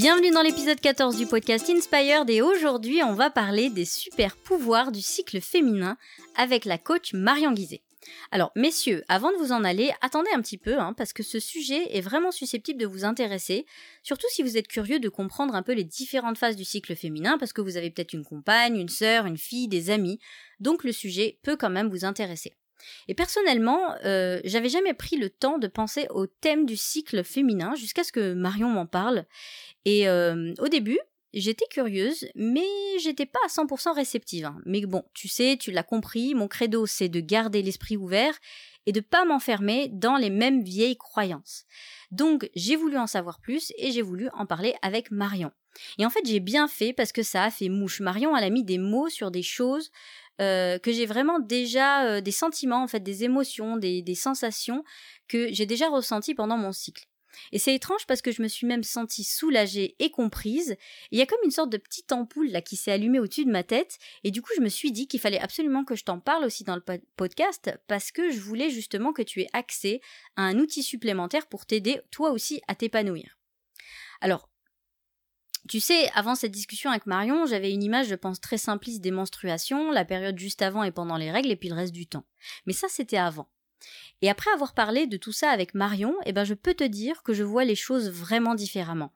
[0.00, 4.92] Bienvenue dans l'épisode 14 du podcast Inspired et aujourd'hui on va parler des super pouvoirs
[4.92, 5.96] du cycle féminin
[6.36, 7.82] avec la coach Marion Guizet.
[8.30, 11.40] Alors messieurs, avant de vous en aller, attendez un petit peu hein, parce que ce
[11.40, 13.66] sujet est vraiment susceptible de vous intéresser,
[14.04, 17.36] surtout si vous êtes curieux de comprendre un peu les différentes phases du cycle féminin
[17.36, 20.20] parce que vous avez peut-être une compagne, une sœur, une fille, des amis,
[20.60, 22.54] donc le sujet peut quand même vous intéresser.
[23.08, 27.74] Et personnellement, euh, j'avais jamais pris le temps de penser au thème du cycle féminin
[27.74, 29.24] jusqu'à ce que Marion m'en parle.
[29.84, 30.98] Et euh, au début,
[31.32, 32.66] j'étais curieuse, mais
[33.00, 34.46] j'étais pas à 100% réceptive.
[34.46, 34.58] Hein.
[34.64, 38.34] Mais bon, tu sais, tu l'as compris, mon credo c'est de garder l'esprit ouvert
[38.86, 41.64] et de pas m'enfermer dans les mêmes vieilles croyances.
[42.10, 45.50] Donc j'ai voulu en savoir plus et j'ai voulu en parler avec Marion.
[45.98, 48.00] Et en fait j'ai bien fait parce que ça a fait mouche.
[48.00, 49.90] Marion elle a mis des mots sur des choses
[50.40, 54.84] euh, que j'ai vraiment déjà euh, des sentiments, en fait, des émotions, des, des sensations
[55.28, 57.06] que j'ai déjà ressenties pendant mon cycle.
[57.52, 60.76] Et c'est étrange parce que je me suis même sentie soulagée et comprise.
[61.10, 63.50] Il y a comme une sorte de petite ampoule là qui s'est allumée au-dessus de
[63.50, 63.98] ma tête.
[64.24, 66.64] Et du coup, je me suis dit qu'il fallait absolument que je t'en parle aussi
[66.64, 66.82] dans le
[67.16, 70.00] podcast parce que je voulais justement que tu aies accès
[70.36, 73.38] à un outil supplémentaire pour t'aider toi aussi à t'épanouir.
[74.20, 74.50] Alors,
[75.68, 79.10] tu sais, avant cette discussion avec Marion, j'avais une image, je pense, très simpliste des
[79.10, 82.24] menstruations, la période juste avant et pendant les règles, et puis le reste du temps.
[82.66, 83.48] Mais ça, c'était avant.
[84.22, 87.22] Et après avoir parlé de tout ça avec Marion, eh ben, je peux te dire
[87.22, 89.12] que je vois les choses vraiment différemment.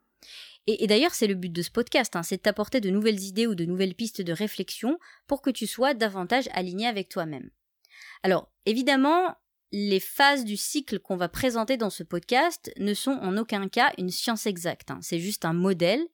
[0.68, 3.48] Et, d'ailleurs, c'est le but de ce podcast, hein, c'est de t'apporter de nouvelles idées
[3.48, 7.50] ou de nouvelles pistes de réflexion pour que tu sois davantage aligné avec toi-même.
[8.22, 9.34] Alors, évidemment,
[9.72, 13.92] les phases du cycle qu'on va présenter dans ce podcast ne sont en aucun cas
[13.96, 14.90] une science exacte.
[14.90, 14.98] Hein.
[15.00, 16.04] C'est juste un modèle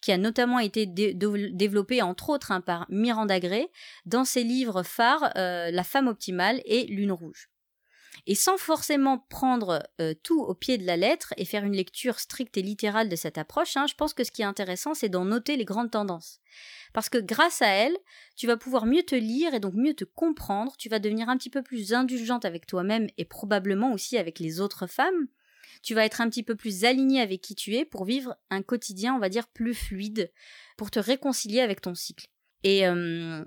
[0.00, 3.66] qui a notamment été développé entre autres hein, par Miranda Gray
[4.06, 7.50] dans ses livres phares euh, La femme optimale et Lune rouge.
[8.30, 12.20] Et sans forcément prendre euh, tout au pied de la lettre et faire une lecture
[12.20, 15.08] stricte et littérale de cette approche, hein, je pense que ce qui est intéressant, c'est
[15.08, 16.38] d'en noter les grandes tendances.
[16.92, 17.96] Parce que grâce à elle,
[18.36, 21.38] tu vas pouvoir mieux te lire et donc mieux te comprendre, tu vas devenir un
[21.38, 25.28] petit peu plus indulgente avec toi-même et probablement aussi avec les autres femmes.
[25.82, 28.60] Tu vas être un petit peu plus aligné avec qui tu es pour vivre un
[28.60, 30.30] quotidien, on va dire, plus fluide,
[30.76, 32.26] pour te réconcilier avec ton cycle.
[32.62, 33.42] Et euh,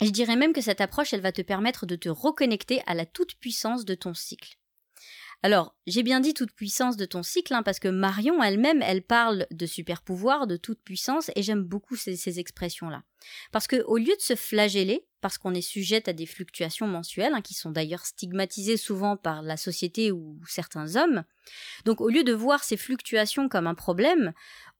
[0.00, 3.06] je dirais même que cette approche, elle va te permettre de te reconnecter à la
[3.06, 4.58] toute-puissance de ton cycle.
[5.42, 9.02] Alors, j'ai bien dit toute puissance de ton cycle, hein, parce que Marion elle-même, elle
[9.02, 13.02] parle de super pouvoir, de toute puissance, et j'aime beaucoup ces, expressions-là.
[13.52, 17.34] Parce que au lieu de se flageller, parce qu'on est sujette à des fluctuations mensuelles,
[17.34, 21.24] hein, qui sont d'ailleurs stigmatisées souvent par la société ou certains hommes,
[21.84, 24.32] donc au lieu de voir ces fluctuations comme un problème,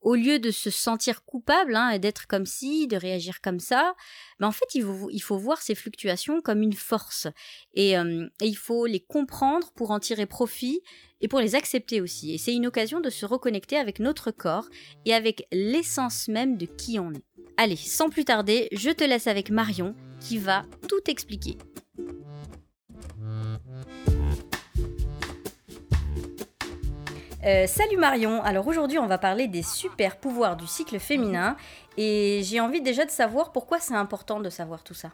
[0.07, 3.93] au lieu de se sentir coupable hein, et d'être comme si, de réagir comme ça,
[4.39, 7.27] ben en fait, il faut, voir ces fluctuations comme une force.
[7.77, 10.79] Euh, et, il faut les comprendre pour en tirer profit
[11.19, 12.33] et pour les accepter aussi.
[12.33, 14.69] Et c'est une occasion de se reconnecter avec notre corps
[15.03, 17.25] et avec l'essence même de qui on est.
[17.57, 21.57] Allez, sans plus tarder, je te laisse avec Marion qui va tout expliquer.
[27.45, 31.55] Euh, salut Marion, alors aujourd'hui on va parler des super pouvoirs du cycle féminin
[31.95, 35.11] et j'ai envie déjà de savoir pourquoi c'est important de savoir tout ça.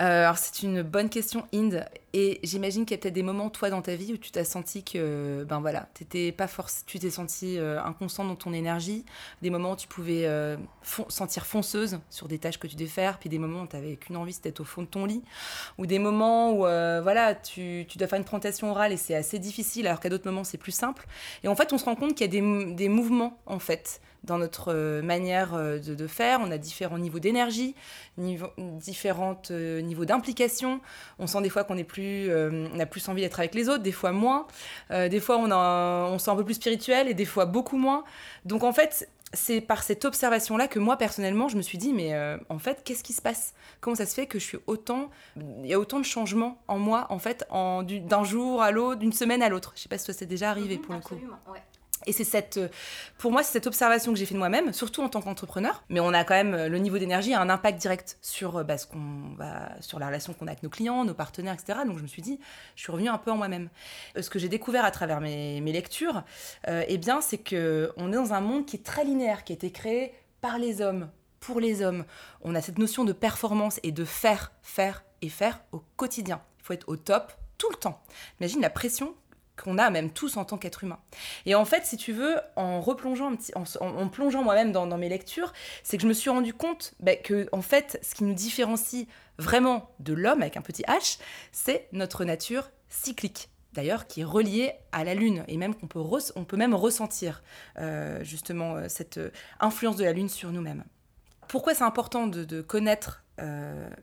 [0.00, 1.84] Euh, alors c'est une bonne question, Inde.
[2.16, 4.44] Et j'imagine qu'il y a peut-être des moments, toi, dans ta vie, où tu t'as
[4.44, 9.04] senti que, ben voilà, t'étais pas force, tu t'es senti euh, inconstant dans ton énergie.
[9.42, 10.56] Des moments où tu pouvais euh,
[11.08, 14.16] sentir fonceuse sur des tâches que tu devais faire, puis des moments où t'avais qu'une
[14.16, 15.24] envie, c'était au fond de ton lit.
[15.76, 19.40] Ou des moments où, voilà, tu, tu, dois faire une présentation orale et c'est assez
[19.40, 21.08] difficile, alors qu'à d'autres moments, c'est plus simple.
[21.42, 24.00] Et en fait, on se rend compte qu'il y a des, des mouvements, en fait
[24.24, 26.40] dans notre euh, manière euh, de, faire.
[26.42, 27.74] On a différents niveaux d'énergie,
[28.18, 30.80] différents euh, niveaux d'implication.
[31.18, 33.82] On sent des fois qu'on est plus, on a plus envie d'être avec les autres,
[33.82, 34.46] des fois moins.
[34.90, 38.04] des fois, on, a, on sent un peu plus spirituel et des fois beaucoup moins.
[38.44, 42.12] Donc en fait, c'est par cette observation-là que moi, personnellement, je me suis dit, mais
[42.48, 43.54] en fait, qu'est-ce qui se passe?
[43.80, 45.10] Comment ça se fait que je suis autant...
[45.36, 49.12] Il y a autant de changements en moi, en fait, d'un jour à l'autre, d'une
[49.12, 49.72] semaine à l'autre?
[49.76, 51.14] Je sais pas si ça c'est déjà arrivé mhm, pour le coup.
[51.50, 51.62] Ouais.
[52.06, 52.68] Et c'est cette, euh,
[53.18, 55.84] pour moi, c'est cette observation que j'ai fait de moi-même, surtout en tant qu'entrepreneur.
[55.88, 58.64] Mais on a quand même euh, le niveau d'énergie a un impact direct sur euh,
[58.64, 61.80] bah, ce qu'on va, sur la relation qu'on a avec nos clients, nos partenaires, etc.
[61.86, 62.38] Donc je me suis dit,
[62.76, 63.68] je suis revenue un peu en moi-même.
[64.20, 66.22] Ce que j'ai découvert à travers mes, lectures,
[66.68, 69.56] eh bien, c'est que on est dans un monde qui est très linéaire, qui a
[69.56, 72.04] été créé par les hommes, pour les hommes.
[72.42, 76.40] On a cette notion de performance et de faire, faire et faire au quotidien.
[76.58, 78.02] Il faut être au top tout le temps.
[78.40, 79.14] Imagine la pression
[79.56, 80.98] qu'on a même tous en tant qu'être humain.
[81.46, 83.32] Et en fait, si tu veux, en replongeant
[83.80, 85.52] en, plongeant moi-même dans, mes lectures,
[85.82, 89.06] c'est que je me suis rendu compte bah, que en fait, ce qui nous différencie
[89.38, 91.18] vraiment de l'homme avec un petit H,
[91.52, 93.48] c'est notre nature cyclique.
[93.72, 96.02] d'ailleurs qui est relié à la Lune et même qu'on peut,
[96.46, 97.42] peut même ressentir
[98.22, 99.20] justement cette
[99.60, 100.84] influence de la Lune sur nous-mêmes.
[101.48, 103.24] Pourquoi c'est important de, connaître,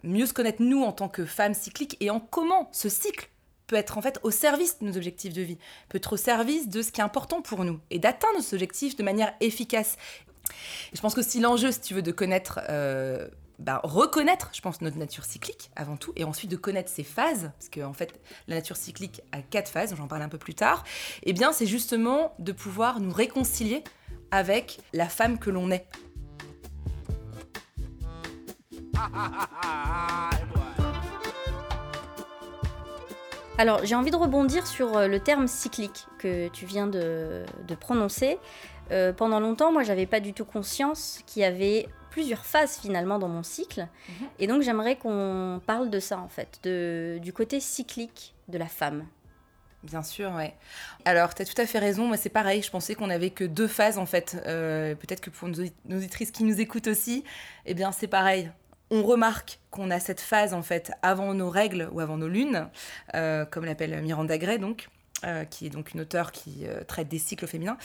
[0.03, 3.29] mieux se connaître nous en tant que femmes cycliques et en comment ce cycle
[3.71, 5.57] peut être en fait au service de nos objectifs de vie,
[5.87, 8.97] peut être au service de ce qui est important pour nous et d'atteindre nos objectifs
[8.97, 9.95] de manière efficace.
[10.93, 13.29] je pense que si l'enjeu, si tu veux, de connaître, euh,
[13.59, 17.51] bah, reconnaître, je pense, notre nature cyclique avant tout, et ensuite de connaître ses phases,
[17.57, 18.19] parce qu'en en fait,
[18.49, 20.83] la nature cyclique a quatre phases, j'en parle un peu plus tard,
[21.23, 23.85] eh bien, c'est justement de pouvoir nous réconcilier
[24.31, 25.87] avec la femme que l'on est.
[33.57, 37.45] Alors, j'ai envie de rebondir sur euh, le terme cyclique que tu viens de,
[37.79, 38.39] prononcer.
[38.91, 43.19] Euh, pendant longtemps, moi, j'avais pas du tout conscience qu'il y avait plusieurs phases finalement
[43.19, 43.81] dans mon cycle.
[43.81, 44.27] Mhm.
[44.39, 46.59] Et donc, j'aimerais qu'on parle de ça, en fait,
[47.21, 49.05] du côté cyclique de la femme.
[49.83, 50.53] Bien sûr, ouais.
[51.05, 52.05] Alors, tu as tout à fait raison.
[52.05, 52.61] Moi, c'est pareil.
[52.61, 54.37] Je pensais qu'on avait que deux phases, en fait.
[54.45, 57.23] Euh, peut-être que pour nos auditrices qui nous écoutent aussi,
[57.65, 58.51] eh bien, c'est pareil
[58.91, 62.67] on remarque qu'on a cette phase en fait avant nos règles ou avant nos lunes,
[63.15, 64.89] euh, comme l'appelle Miranda Gray donc.
[65.23, 67.77] Euh, qui est donc une auteure qui euh, traite des cycles féminins.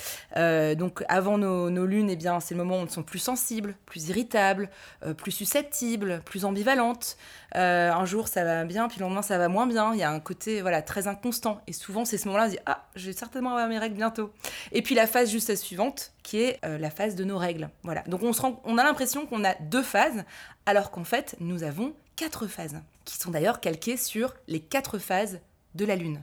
[0.74, 3.74] donc avant nos, lunes, eh bien, c'est le moment où on se sent plus sensible,
[3.84, 4.70] plus irritable,
[5.18, 7.16] plus susceptible, plus ambivalente.
[7.52, 9.92] un jour ça va bien, puis le lendemain ça va moins bien.
[9.92, 11.60] Il y a un côté voilà très inconstant.
[11.66, 13.96] Et souvent c'est ce moment-là, on se dit ah, je vais certainement avoir mes règles
[13.96, 14.32] bientôt.
[14.72, 17.68] Et puis la phase juste suivante, qui est la phase de nos règles.
[17.82, 18.02] Voilà.
[18.06, 20.24] Donc on, se rend, on a l'impression qu'on a deux phases,
[20.64, 25.40] alors qu'en fait, nous avons quatre phases, qui sont d'ailleurs calquées sur les quatre phases
[25.74, 26.22] de la Lune.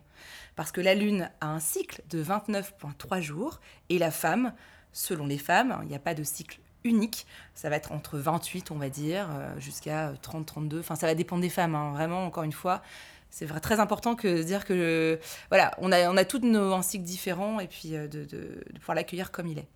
[0.55, 3.59] Parce que la Lune a un cycle de 29,3 jours,
[3.89, 4.53] et la femme,
[4.91, 8.71] selon les femmes, il n'y a pas de cycle unique, ça va être entre 28,
[8.71, 11.91] on va dire, euh, jusqu'à 30, 32, enfin ça va dépendre des femmes, hein.
[11.93, 12.81] vraiment, encore une fois,
[13.29, 15.19] c'est très important que de dire que
[15.49, 18.61] voilà, on a, on a tous nos un cycle différent et puis euh, de, de
[18.79, 19.67] pouvoir l'accueillir comme il est.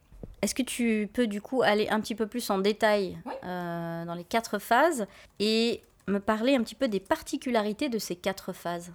[0.41, 4.13] Est-ce que tu peux du coup aller un petit peu plus en détail euh, dans
[4.13, 5.07] les quatre phases
[5.39, 8.91] et me parler un petit peu des particularités de ces quatre phases?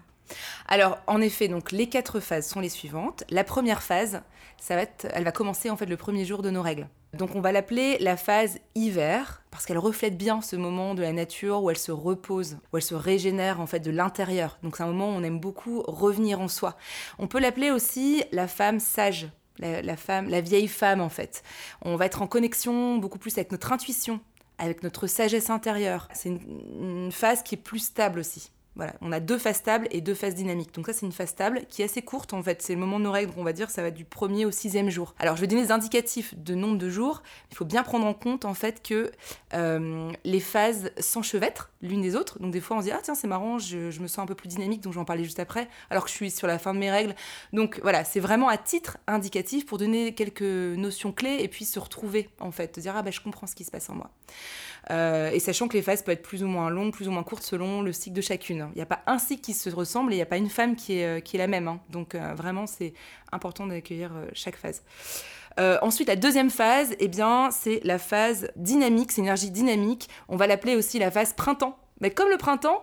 [0.67, 3.25] Alors, en effet, donc les quatre phases sont les suivantes.
[3.31, 4.23] La première phase,
[4.59, 6.89] ça va être, elle va commencer en fait le premier jour de nos règles.
[7.15, 11.13] Donc, on va l'appeler la phase hiver parce qu'elle reflète bien ce moment de la
[11.13, 14.59] nature où elle se repose, où elle se régénère en fait de l'intérieur.
[14.63, 16.77] Donc, c'est un moment où on aime beaucoup revenir en soi.
[17.19, 19.29] On peut l'appeler aussi la femme sage
[19.59, 21.43] la, femme, la vieille femme en fait.
[21.83, 24.21] On va être en connexion beaucoup plus avec notre intuition,
[24.59, 26.09] avec notre sagesse intérieure.
[26.15, 28.51] C'est une phase qui est plus stable aussi.
[28.75, 30.75] Voilà, on a deux phases stables et deux phases dynamiques.
[30.75, 32.63] Donc ça, c'est une phase stable qui est assez courte en fait.
[32.63, 34.89] C'est le moment de nos règles, on va dire, ça va du premier au sixième
[34.89, 35.15] jour.
[35.19, 37.23] Alors, je vais donner des indicatifs de nombre de jours.
[37.51, 39.13] Il faut bien prendre en compte en fait que
[39.53, 42.39] euh, les phases s'enchevêtrent l'une des autres.
[42.39, 44.35] Donc des fois, on se dit ah tiens c'est marrant, je, me sens un peu
[44.35, 46.59] plus dynamique, donc je vais en parler juste après, alors que je suis sur la
[46.59, 47.15] fin de mes règles.
[47.53, 51.79] Donc voilà, c'est vraiment à titre indicatif pour donner quelques notions clés et puis se
[51.79, 54.11] retrouver en fait, dire ah ben je comprends ce qui se passe en moi.
[54.91, 57.23] Euh, et sachant que les phases peuvent être plus ou moins longues, plus ou moins
[57.23, 58.69] courtes selon le cycle de chacune.
[58.75, 60.51] Il n'y a pas un cycle qui se ressemble et il n'y a pas une
[60.51, 61.69] femme qui est, euh, la même.
[61.69, 61.81] Hein.
[61.91, 62.95] Donc euh, vraiment, c'est
[63.31, 64.83] important d'accueillir chaque phase.
[65.59, 70.09] ensuite, la deuxième phase, eh bien, c'est la phase dynamique, c'est énergie dynamique.
[70.29, 71.79] On va l'appeler aussi la phase printemps.
[72.01, 72.83] Mais comme le printemps,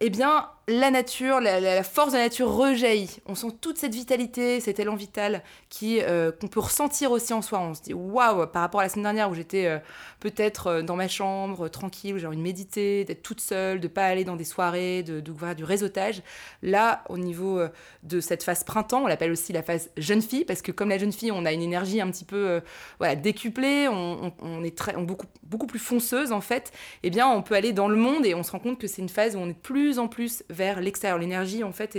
[0.00, 3.18] eh bien, la nature, la, force de la nature rejaillit.
[3.26, 7.42] On sent toute cette vitalité, cet élan vital qui euh, qu'on peut ressentir aussi en
[7.42, 7.58] soi.
[7.58, 9.78] On se dit waouh par rapport à la semaine dernière où j'étais euh,
[10.20, 13.88] peut-être euh, dans ma chambre tranquille, où j'ai envie de méditer, d'être toute seule, de
[13.88, 16.22] pas aller dans des soirées, de, de du réseautage.
[16.62, 17.60] Là, au niveau
[18.04, 20.98] de cette phase printemps, on l'appelle aussi la phase jeune fille parce que comme la
[20.98, 22.60] jeune fille, on a une énergie un petit peu
[22.98, 26.72] voilà décuplée, on, est très beaucoup beaucoup plus fonceuse en fait.
[27.02, 29.02] Eh bien, on peut aller dans le monde et on se rend compte que c'est
[29.02, 31.18] une phase où on est de plus en plus vers l'extérieur.
[31.18, 31.98] L'énergie, en fait,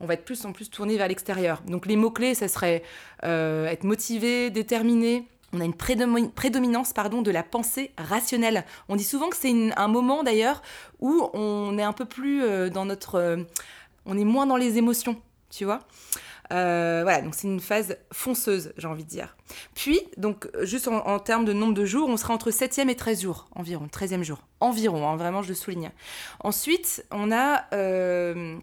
[0.00, 1.62] on va être plus en plus tourné vers l'extérieur.
[1.66, 2.82] Donc les mots-clés, ça serait
[3.24, 5.28] euh, être motivé, déterminé.
[5.52, 8.64] On a une prédominance pardon, de la pensée rationnelle.
[8.88, 10.62] On dit souvent que c'est un moment d'ailleurs
[11.00, 13.16] où on est un peu plus euh, dans notre...
[13.16, 13.36] Euh,
[14.06, 15.20] on est moins dans les émotions,
[15.50, 15.80] tu vois
[16.52, 19.36] euh, voilà, donc c'est une phase fonceuse, j'ai envie de dire.
[19.74, 23.22] Puis, donc, juste en, termes de nombre de jours, on sera entre 7e et 13
[23.22, 24.42] jours, environ, 13e jour.
[24.60, 25.90] Environ, hein, vraiment, je le souligne.
[26.40, 28.58] Ensuite, on a euh,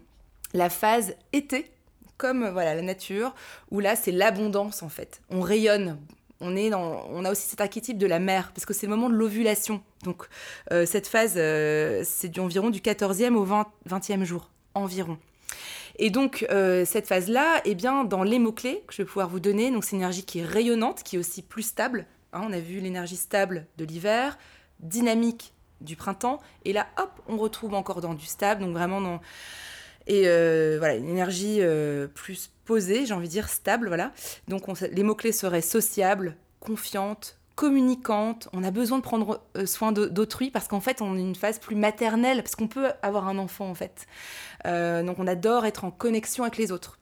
[0.54, 1.70] la phase été,
[2.16, 3.34] comme voilà la nature,
[3.70, 5.20] où là, c'est l'abondance, en fait.
[5.28, 5.98] On rayonne
[6.42, 9.10] on, est on a aussi cet archétype de la mère, parce que c'est le moment
[9.10, 9.82] de l'ovulation.
[10.04, 10.26] Donc,
[10.72, 15.18] euh, cette phase, c'est du, environ du 14e au 20, 20e jour, environ.
[15.98, 19.40] Et donc, euh, cette phase-là, eh bien, dans les mots-clés que je vais pouvoir vous
[19.40, 22.06] donner, donc c'est une énergie qui est rayonnante, qui est aussi plus stable.
[22.32, 24.38] Hein, on a vu l'énergie stable de l'hiver,
[24.78, 29.20] dynamique du printemps, et là, hop, on retrouve encore dans du stable, donc vraiment dans
[30.06, 30.22] Et
[30.78, 31.60] voilà, une énergie
[32.14, 34.12] plus posée, j'ai envie de dire stable, voilà.
[34.46, 40.66] Donc les mots-clés seraient sociable, confiante, communicante, on a besoin de prendre soin d'autrui parce
[40.66, 43.74] qu'en fait on est une phase plus maternelle, parce qu'on peut avoir un enfant en
[43.74, 44.06] fait.
[44.64, 47.00] donc on adore être en connexion avec les autres.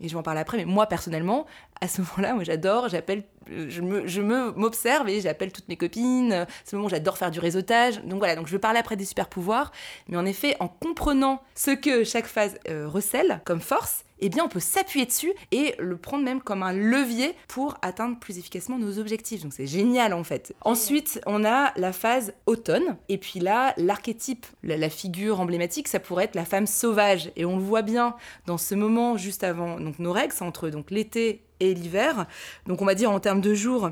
[0.00, 1.46] Et je vais en parler après, mais moi personnellement,
[1.80, 5.76] à ce moment-là, moi j'adore, j'appelle, je me, je me m'observe et j'appelle toutes mes
[5.76, 6.32] copines.
[6.32, 8.02] À ce moment, j'adore faire du réseautage.
[8.04, 9.72] Donc voilà, donc je vais parler après des super pouvoirs,
[10.08, 14.44] mais en effet, en comprenant ce que chaque phase euh, recèle comme force, eh bien
[14.44, 18.78] on peut s'appuyer dessus et le prendre même comme un levier pour atteindre plus efficacement
[18.78, 19.42] nos objectifs.
[19.42, 20.54] Donc c'est génial en fait.
[20.62, 26.24] Ensuite, on a la phase automne et puis là, l'archétype, la, figure emblématique, ça pourrait
[26.24, 28.14] être la femme sauvage et on le voit bien
[28.46, 32.26] dans ce moment juste avant donc nos règles, entre donc l'été et l'hiver.
[32.66, 33.90] Donc on va dire en termes de jours,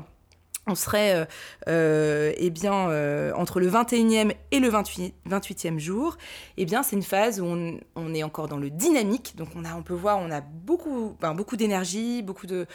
[0.67, 1.25] on serait euh,
[1.67, 5.13] euh, eh bien, euh, entre le 21e et le 28,
[5.65, 6.17] e jour,
[6.57, 9.35] eh bien, c'est une phase où on, est encore dans le dynamique.
[9.35, 12.65] Donc, on, a, on peut voir, on a beaucoup, beaucoup d'énergie, beaucoup de,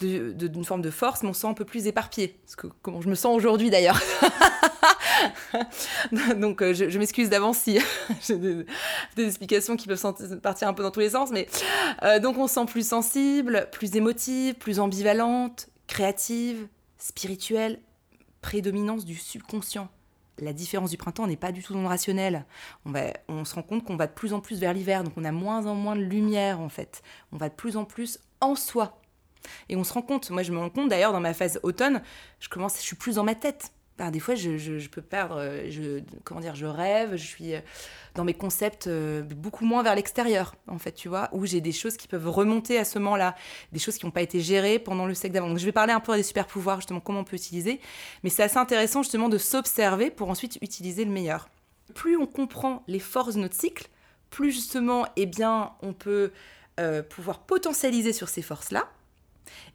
[0.00, 2.40] d'une forme de force, mais on se sent un peu plus éparpillé.
[2.46, 4.00] Ce que, comment je me sens aujourd'hui d'ailleurs.
[6.36, 7.78] donc, je, m'excuse d'avance si
[8.26, 8.64] j'ai des,
[9.24, 10.02] explications qui peuvent
[10.42, 11.30] partir un peu dans tous les sens.
[11.30, 11.46] Mais
[12.20, 16.66] donc, on se sent plus sensible, plus émotive, plus ambivalente, créative
[17.06, 17.78] spirituelle,
[18.40, 19.88] prédominance du subconscient.
[20.38, 22.44] La différence du printemps n'est pas du tout dans le rationnel.
[22.84, 25.14] On, va, on se rend compte qu'on va de plus en plus vers l'hiver, donc
[25.16, 27.02] on a moins en moins de lumière en fait.
[27.32, 29.00] On va de plus en plus en soi.
[29.68, 32.02] Et on se rend compte, moi je me rends compte d'ailleurs dans ma phase automne,
[32.40, 36.00] je commence, je suis plus dans ma tête des fois, je, peux perdre, euh, je,
[36.24, 37.60] comment dire, je rêve, je suis euh,
[38.14, 41.72] dans mes concepts euh, beaucoup moins vers l'extérieur, en fait, tu vois, où j'ai des
[41.72, 43.34] choses qui peuvent remonter à ce moment-là,
[43.72, 45.48] des choses qui n'ont pas été gérées pendant le siècle d'avant.
[45.48, 47.80] Donc, je vais parler un peu des super pouvoirs, justement, comment on peut utiliser,
[48.22, 51.48] mais c'est assez intéressant, justement, de s'observer pour ensuite utiliser le meilleur.
[51.94, 53.88] Plus on comprend les forces de notre cycle,
[54.28, 56.32] plus justement, eh bien, on peut
[57.08, 58.86] pouvoir potentialiser sur ces forces-là,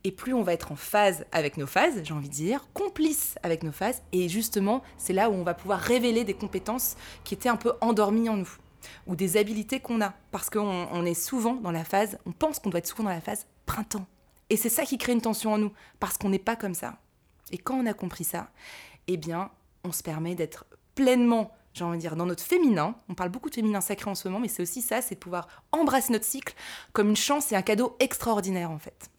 [0.03, 3.35] et plus on va être en phase avec nos phases, j'ai envie de dire, complice
[3.43, 7.33] avec nos phases, et justement, c'est là où on va pouvoir révéler des compétences qui
[7.33, 8.57] étaient un peu endormies en nous,
[9.07, 12.69] ou des habilités qu'on a, parce qu'on est souvent dans la phase, on pense qu'on
[12.69, 14.07] doit être souvent dans la phase printemps.
[14.49, 16.97] Et c'est ça qui crée une tension en nous, parce qu'on n'est pas comme ça.
[17.51, 18.49] Et quand on a compris ça,
[19.07, 19.51] eh bien,
[19.83, 22.95] on se permet d'être pleinement j'ai envie de dire, dans notre féminin.
[23.09, 25.19] On parle beaucoup de féminin sacré en ce moment, mais c'est aussi ça, c'est de
[25.19, 26.53] pouvoir embrasser notre cycle
[26.93, 29.10] comme une chance et un cadeau extraordinaire en fait.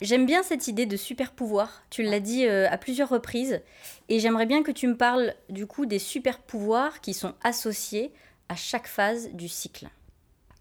[0.00, 1.82] J'aime bien cette idée de super pouvoir.
[1.90, 3.60] Tu l'as dit euh, à plusieurs reprises.
[4.08, 8.12] Et j'aimerais bien que tu me parles du coup des super pouvoirs qui sont associés
[8.48, 9.88] à chaque phase du cycle.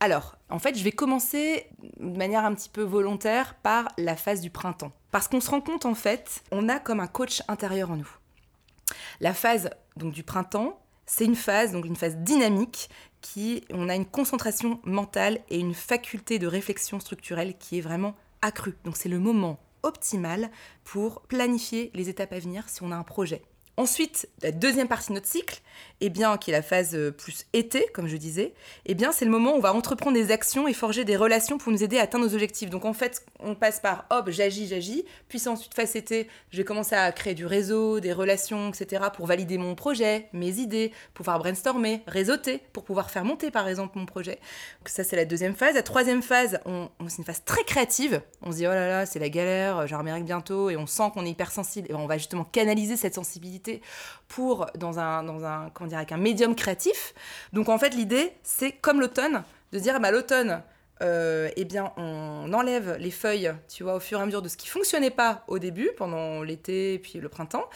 [0.01, 1.67] Alors, en fait, je vais commencer
[1.99, 4.91] de manière un petit peu volontaire par la phase du printemps.
[5.11, 8.11] Parce qu'on se rend compte, en fait, on a comme un coach intérieur en nous.
[9.21, 12.89] La phase donc, du printemps, c'est une phase, donc une phase dynamique,
[13.21, 18.15] qui, on a une concentration mentale et une faculté de réflexion structurelle qui est vraiment
[18.41, 18.75] accru.
[18.83, 20.51] Donc c'est le moment optimal
[20.83, 23.43] pour planifier les étapes à venir si on a un projet.
[23.79, 25.61] Ensuite, la deuxième partie de notre cycle,
[26.01, 28.53] eh bien, qui est la phase euh, plus été, comme je disais,
[28.85, 31.57] eh bien, c'est le moment où on va entreprendre des actions et forger des relations
[31.57, 32.69] pour nous aider à atteindre nos objectifs.
[32.69, 36.65] Donc, en fait, on passe par, hop, j'agis, j'agis, puis ensuite, phase été, je vais
[36.65, 41.39] commencer à créer du réseau, des relations, etc., pour valider mon projet, mes idées, pouvoir
[41.39, 44.39] brainstormer, réseauter, pour pouvoir faire monter, par exemple, mon projet.
[44.79, 45.75] Donc, ça, c'est la deuxième phase.
[45.75, 48.21] La troisième phase, on, c'est une phase très créative.
[48.41, 51.11] On se dit, oh là là, c'est la galère, j'en remercie bientôt, et on sent
[51.13, 51.87] qu'on est hypersensible.
[51.89, 53.68] Et on va justement canaliser cette sensibilité
[54.27, 57.13] pour dans un, dans un comment dire, avec un médium créatif.
[57.53, 60.61] Donc en fait l'idée c'est comme l'automne de dire bah l'automne
[61.01, 64.49] euh, eh bien, on enlève les feuilles, tu vois, au fur et à mesure de
[64.49, 67.69] ce qui fonctionnait pas au début, pendant l'été et puis le printemps.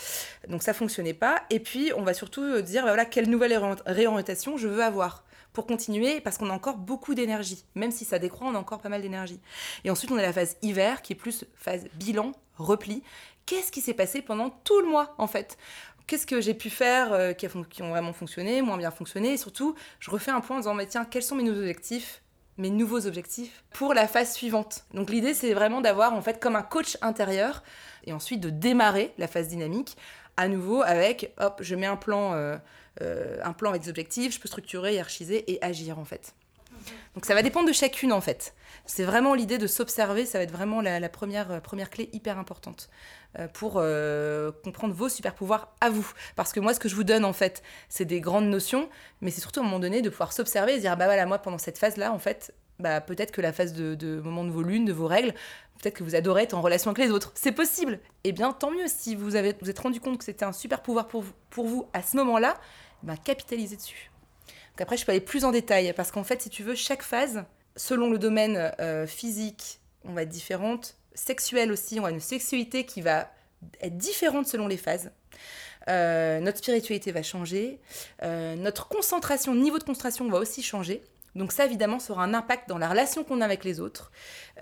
[0.49, 1.43] Donc ça fonctionnait pas.
[1.49, 5.23] Et puis, on va surtout dire, bah voilà, quelle nouvelle réorientation je veux avoir
[5.53, 7.63] pour continuer, parce qu'on a encore beaucoup d'énergie.
[7.75, 9.39] Même si ça décroît, on a encore pas mal d'énergie.
[9.83, 13.03] Et ensuite, on a la phase hiver, qui est plus phase bilan, repli,
[13.45, 15.57] qu'est-ce qui s'est passé pendant tout le mois en fait?
[16.05, 19.33] Qu'est-ce que j'ai pu faire euh, qui, ont vraiment fonctionné, moins bien fonctionné?
[19.33, 22.21] Et surtout, je refais un point en disant, mais tiens, quels sont mes nouveaux objectifs
[22.59, 24.85] mes nouveaux objectifs pour la phase suivante?
[24.93, 27.63] Donc l'idée c'est vraiment d'avoir en fait comme un coach intérieur
[28.05, 29.97] et ensuite de démarrer la phase dynamique
[30.37, 32.55] à nouveau avec hop je mets un plan euh,
[33.01, 36.35] euh, un plan avec des objectifs, je peux structurer, hiérarchiser et agir en fait.
[37.15, 38.53] Donc ça va dépendre de chacune en fait.
[38.85, 42.37] C'est vraiment l'idée de s'observer, ça va être vraiment la, première, euh, première clé hyper
[42.37, 42.89] importante
[43.39, 46.11] euh, pour euh, comprendre vos super pouvoirs à vous.
[46.35, 48.89] Parce que moi, ce que je vous donne en fait, c'est des grandes notions,
[49.21, 51.25] mais c'est surtout à un moment donné de pouvoir s'observer et se dire bah voilà,
[51.25, 54.63] moi pendant cette phase-là, en fait, bah, peut-être que la phase de, moment de vos
[54.63, 55.33] lunes, de vos règles,
[55.79, 57.31] peut-être que vous adorez être en relation avec les autres.
[57.35, 57.99] C'est possible.
[58.25, 60.81] Eh bien, tant mieux si vous avez, vous êtes rendu compte que c'était un super
[60.81, 62.57] pouvoir pour vous, pour vous à ce moment-là,
[63.03, 64.11] bah, capitalisez dessus.
[64.79, 67.45] Après, je peux aller plus en détail parce qu'en fait, si tu veux, chaque phase,
[67.75, 70.97] selon le domaine euh, physique, on va être différente.
[71.13, 73.29] Sexuelle aussi, on a une sexualité qui va
[73.81, 75.11] être différente selon les phases.
[75.89, 77.79] Euh, notre spiritualité va changer,
[78.23, 81.03] euh, notre concentration, niveau de concentration va aussi changer.
[81.35, 84.11] Donc ça, évidemment, ça aura un impact dans la relation qu'on a avec les autres.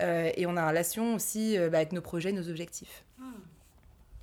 [0.00, 3.04] et on a une relation aussi bah, avec nos projets, nos objectifs.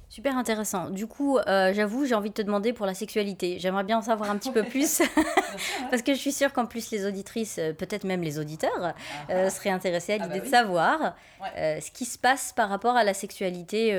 [0.10, 0.90] Super intéressant.
[0.90, 3.60] Du coup, euh, j'avoue, j'ai envie de te demander pour la sexualité.
[3.60, 5.04] J'aimerais bien en savoir un petit peu plus.
[5.92, 8.96] Parce que je suis sûre qu'en plus, les auditrices, euh, peut-être même les auditeurs, ah
[9.30, 9.50] euh, ah.
[9.52, 11.16] seraient intéressés à ah l'idée bah de savoir
[11.56, 13.94] ce qui se passe par rapport à la sexualité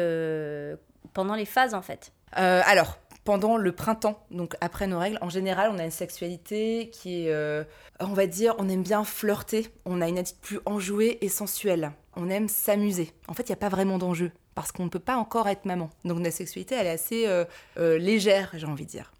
[1.14, 2.10] pendant les phases, en fait.
[2.32, 7.28] alors, pendant le printemps, donc après nos règles, en général, on a une sexualité qui
[7.28, 7.64] est,
[8.00, 11.92] on va dire, on aime bien flirter, on a une attitude plus enjouée et sensuelle,
[12.16, 13.12] on aime s'amuser.
[13.28, 15.64] En fait, il n'y a pas vraiment d'enjeu parce qu'on ne peut pas encore être
[15.64, 15.90] maman.
[16.04, 17.44] Donc la sexualité, elle est assez euh,
[17.78, 19.12] euh, légère, j'ai envie de dire.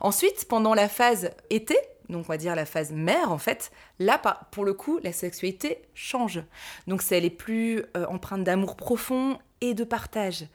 [0.00, 1.76] Ensuite, pendant la phase été,
[2.08, 5.82] donc on va dire la phase mère en fait, là pour le coup, la sexualité
[5.94, 6.42] change.
[6.86, 10.46] Donc elle est plus euh, empreinte d'amour profond et de partage.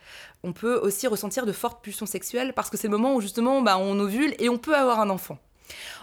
[0.43, 3.61] On peut aussi ressentir de fortes pulsions sexuelles parce que c'est le moment où justement
[3.61, 5.37] bah, on ovule et on peut avoir un enfant.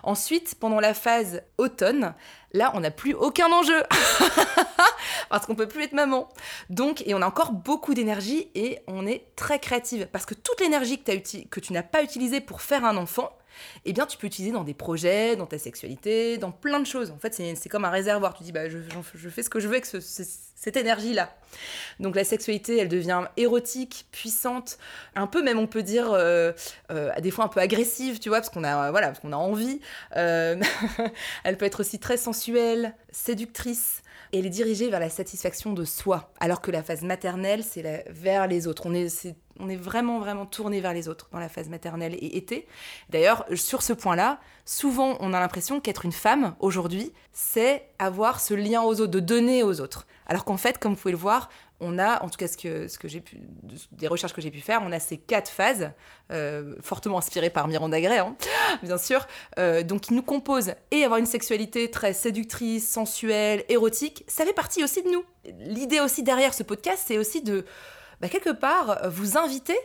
[0.02, 2.14] Ensuite, pendant la phase automne,
[2.52, 3.82] là, on n'a plus aucun enjeu.
[5.30, 6.28] parce qu'on peut plus être maman.
[6.70, 10.08] Donc, et on a encore beaucoup d'énergie et on est très créative.
[10.12, 13.30] Parce que toute l'énergie que, que tu n'as pas utilisée pour faire un enfant,
[13.84, 17.10] eh bien, tu peux utiliser dans des projets, dans ta sexualité, dans plein de choses.
[17.10, 18.34] En fait, c'est comme un réservoir.
[18.34, 18.78] Tu dis, bah, je,
[19.28, 21.34] fais ce que je veux avec cette énergie-là.
[22.00, 24.78] Donc, la sexualité, elle devient érotique, puissante,
[25.14, 26.52] un peu même, on peut dire, euh,
[26.90, 29.80] euh, des fois un peu agressive, tu vois, parce qu'on a, voilà, qu'on a envie.
[30.16, 30.60] Euh,
[31.44, 35.84] elle peut être aussi très sensuelle, séductrice et elle est dirigée vers la satisfaction de
[35.84, 38.86] soi, alors que la phase maternelle, c'est vers les autres.
[38.86, 42.36] On est, on est vraiment, vraiment tourné vers les autres dans la phase maternelle et
[42.36, 42.66] été.
[43.10, 48.54] D'ailleurs, sur ce point-là, souvent, on a l'impression qu'être une femme, aujourd'hui, c'est avoir ce
[48.54, 50.06] lien aux autres, de donner aux autres.
[50.26, 51.48] Alors qu'en fait, comme vous pouvez le voir,
[51.80, 53.22] on a, en tout cas ce que, ce que j'ai
[53.92, 55.90] des recherches que j'ai pu faire, on a ces quatre phases,
[56.32, 58.36] euh, fortement inspirées par Miranda Gray, hein,
[58.82, 59.26] bien sûr,
[59.58, 60.72] euh, donc qui nous composent.
[60.90, 65.24] Et avoir une sexualité très séductrice, sensuelle, érotique, ça fait partie aussi de nous.
[65.60, 67.64] L'idée aussi derrière ce podcast, c'est aussi de
[68.20, 69.76] bah, quelque part, euh, vous inviter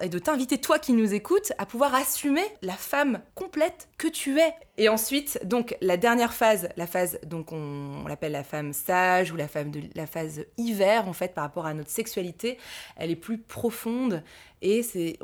[0.00, 4.38] et de t'inviter, toi qui nous écoutes, à pouvoir assumer la femme complète que tu
[4.38, 4.52] es.
[4.76, 9.36] Et ensuite, donc, la dernière phase, la phase, donc, on, l'appelle la femme sage ou
[9.36, 12.58] la, femme de, la phase hiver, en fait, par rapport à notre sexualité,
[12.96, 14.22] elle est plus profonde
[14.62, 15.18] et c'est.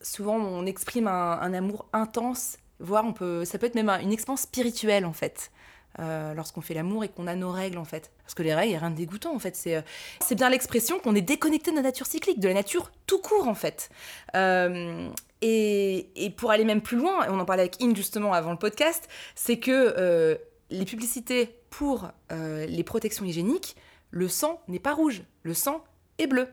[0.00, 4.12] souvent, on exprime un, un amour intense voire on peut, ça peut être même une
[4.12, 5.50] expérience spirituelle en fait.
[5.98, 8.10] Euh, lorsqu'on fait l'amour et qu'on a nos règles en fait.
[8.22, 9.56] Parce que les règles, rien de dégoûtant en fait.
[9.56, 9.82] C'est, euh,
[10.20, 13.48] c'est bien l'expression qu'on est déconnecté de la nature cyclique, de la nature tout court
[13.48, 13.88] en fait.
[14.34, 15.08] Euh,
[15.40, 18.50] et, et, pour aller même plus loin, et on en parlait avec In justement avant
[18.50, 20.38] le podcast, c'est que
[20.70, 23.76] les publicités pour les protections hygiéniques,
[24.10, 25.84] le sang n'est pas rouge, le sang
[26.18, 26.48] est bleu.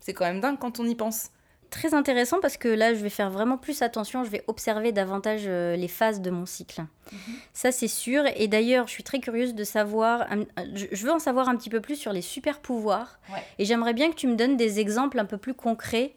[0.00, 1.30] C'est quand même dingue quand on y pense
[1.74, 5.42] très intéressant parce que là, je vais faire vraiment plus attention, je vais observer davantage
[5.46, 6.82] euh, les phases de mon cycle.
[7.12, 7.18] Mhm.
[7.52, 8.24] Ça, c'est sûr.
[8.36, 10.26] Et d'ailleurs, je suis très curieuse de savoir,
[10.74, 13.18] je veux en savoir un petit peu plus sur les super pouvoirs.
[13.58, 16.14] Et j'aimerais bien que tu me donnes des exemples un peu plus concrets.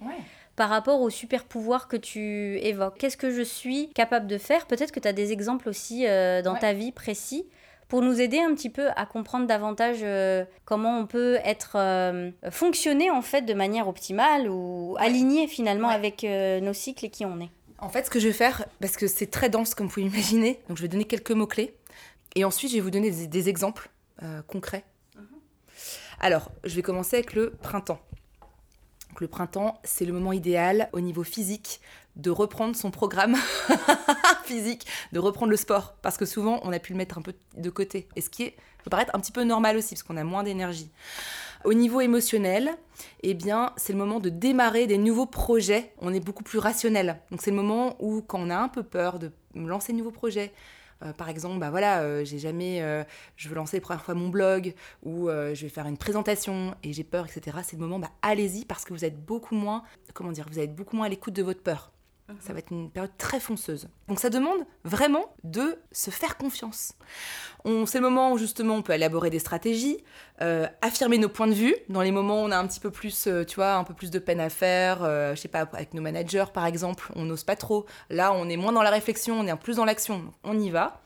[0.55, 4.65] Par rapport aux super pouvoirs que tu évoques, qu'est-ce que je suis capable de faire?
[4.65, 7.45] Peut-être que tu as des exemples aussi euh, dans ta vie précis
[7.87, 12.31] pour nous aider un petit peu à comprendre davantage euh, comment on peut être euh,
[12.51, 17.25] fonctionner en fait de manière optimale ou aligné finalement avec euh, nos cycles et qui
[17.25, 17.49] on est.
[17.79, 20.07] En fait, ce que je vais faire, parce que c'est très dense comme vous pouvez
[20.07, 21.75] l'imaginer, donc je vais donner quelques mots-clés
[22.35, 23.89] et ensuite je vais vous donner des, exemples
[24.47, 24.83] concrets.
[25.15, 25.27] Mhm.
[26.19, 27.99] Alors, je vais commencer avec le printemps.
[29.09, 31.81] Donc, le printemps, c'est le moment idéal au niveau physique
[32.17, 33.35] de reprendre son programme
[34.43, 37.33] physique, de reprendre le sport, parce que souvent on a pu le mettre un peu
[37.55, 40.17] de côté, et ce qui est, peut paraître un petit peu normal aussi, parce qu'on
[40.17, 40.91] a moins d'énergie.
[41.63, 42.77] Au niveau émotionnel,
[43.23, 45.91] eh bien, c'est le moment de démarrer des nouveaux projets.
[45.99, 47.19] On est beaucoup plus rationnel.
[47.31, 50.11] Donc, c'est le moment où, quand on a un peu peur de lancer de nouveaux
[50.11, 50.53] projets,
[51.03, 53.03] euh, par exemple, bah voilà, euh, j'ai jamais, euh,
[53.35, 56.93] je veux lancer la première fois mon blog ou je vais faire une présentation et
[56.93, 57.57] j'ai peur, etc.
[57.63, 60.75] C'est le moment, bah allez-y parce que vous êtes beaucoup moins, comment dire, vous êtes
[60.75, 61.91] beaucoup moins à l'écoute de votre peur.
[62.41, 63.87] Ça va être une période très fonceuse.
[64.09, 66.93] Donc ça demande vraiment de se faire confiance.
[67.85, 69.97] C'est le moment où justement on peut élaborer des stratégies,
[70.41, 71.75] euh, affirmer nos points de vue.
[71.87, 73.93] Dans les moments où on a un petit peu plus, euh, tu vois, un peu
[73.93, 77.23] plus de peine à faire, euh, je sais pas, avec nos managers par exemple, on
[77.23, 77.85] n'ose pas trop.
[78.09, 80.31] Là, on est moins dans la réflexion, on est plus dans l'action.
[80.43, 81.01] On y va.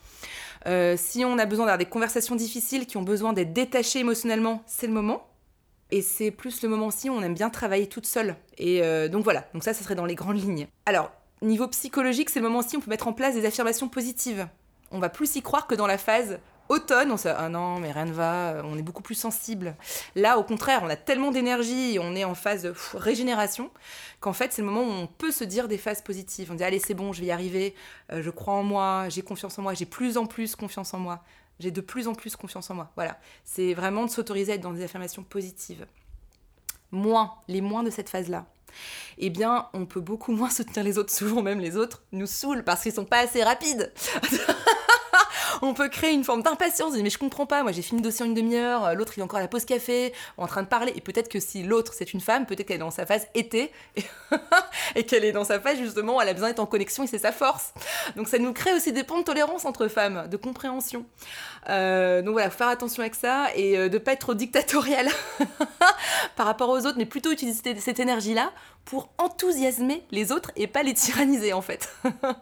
[0.97, 4.87] si on a besoin d'avoir des conversations difficiles qui ont besoin d'être détachées émotionnellement, c'est
[4.87, 5.30] le moment.
[5.91, 8.35] Et c'est plus le moment aussi où on aime bien travailler toute seule.
[8.57, 10.67] Et euh, donc voilà, donc ça, ça serait dans les grandes lignes.
[10.85, 13.89] Alors, niveau psychologique, c'est le moment aussi où on peut mettre en place des affirmations
[13.89, 14.47] positives.
[14.91, 17.79] on va plus y croire que dans la phase automne, on se dit ah non,
[17.79, 19.75] mais rien ne va, on est beaucoup plus sensible.
[20.15, 23.69] Là, au contraire, on a tellement d'énergie, on est en phase régénération,
[24.19, 26.51] qu'en fait, c'est le moment où on peut se dire des phases positives.
[26.51, 27.75] On dit allez, c'est bon, je vais y arriver,
[28.11, 30.99] euh, je crois en moi, j'ai confiance en moi, j'ai plus en plus confiance en
[30.99, 31.23] moi,
[31.61, 32.91] j'ai de plus en plus confiance en moi.
[32.95, 35.85] Voilà, c'est vraiment de s'autoriser à être dans des affirmations positives.
[36.91, 38.45] Moins, les moins de cette phase-là
[39.17, 41.13] eh bien, on peut beaucoup moins soutenir les autres.
[41.13, 43.91] Souvent, même les autres nous saoulent parce qu'ils sont pas assez rapides.
[45.61, 46.93] on peut créer une forme d'impatience.
[46.95, 49.19] Mais je comprends pas, moi j'ai fini le dossier en une demi-heure, euh, l'autre il
[49.19, 50.93] est encore à la pause café, en train de parler.
[50.95, 53.71] Et peut-être que si l'autre c'est une femme, peut-être qu'elle est dans sa phase été
[54.95, 57.19] et, qu'elle est dans sa phase justement, elle a besoin d'être en connexion et c'est
[57.19, 57.73] sa force.
[58.15, 61.05] Donc ça nous crée aussi des ponts de tolérance entre femmes, de compréhension.
[61.69, 65.07] Euh, donc voilà, faut faire attention avec ça et euh, de pas être trop dictatorial
[66.35, 68.51] par rapport aux autres, mais plutôt utiliser cette énergie-là
[68.85, 71.93] pour enthousiasmer les autres et pas les tyranniser en fait.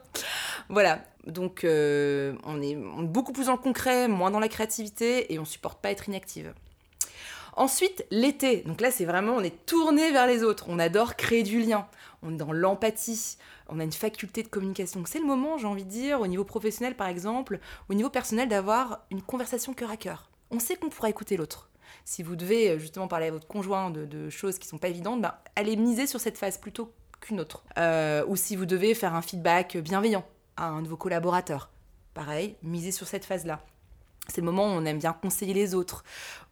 [0.69, 5.39] voilà, donc euh, on, est, beaucoup plus dans le concret, moins dans la créativité et
[5.39, 6.53] on supporte pas être inactive.
[7.55, 8.62] Ensuite, l'été.
[8.62, 10.65] Donc là, c'est vraiment, on est tourné vers les autres.
[10.69, 11.88] On adore créer du lien.
[12.23, 13.38] On est dans l'empathie.
[13.67, 15.03] On a une faculté de communication.
[15.05, 18.47] C'est le moment, j'ai envie de dire, au niveau professionnel par exemple, au niveau personnel,
[18.47, 20.29] d'avoir une conversation cœur à cœur.
[20.51, 21.69] On sait qu'on pourra écouter l'autre.
[22.05, 25.21] Si vous devez euh, justement parler à votre conjoint de, choses qui sont pas évidentes,
[25.21, 27.63] ben, allez miser sur cette phase plutôt qu'une autre.
[27.77, 30.25] Euh, ou si vous devez faire un feedback bienveillant
[30.60, 31.72] à un de vos collaborateurs.
[32.13, 33.62] Pareil, misez sur cette phase-là.
[34.28, 36.04] C'est le moment où on aime bien conseiller les autres.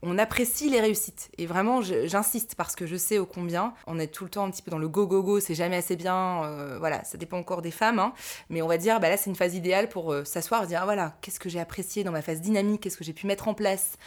[0.01, 1.29] On apprécie les réussites.
[1.37, 3.73] Et vraiment, j'insiste parce que je sais au combien.
[3.85, 6.43] On est tout le temps un petit peu dans le go-go-go, c'est jamais assez bien.
[6.43, 7.99] Euh, voilà, ça dépend encore des femmes.
[7.99, 8.13] Hein.
[8.49, 10.79] Mais on va dire, bah là, c'est une phase idéale pour euh, s'asseoir et dire,
[10.81, 13.47] ah, voilà, qu'est-ce que j'ai apprécié dans ma phase dynamique, qu'est-ce que j'ai pu mettre
[13.47, 13.97] en place?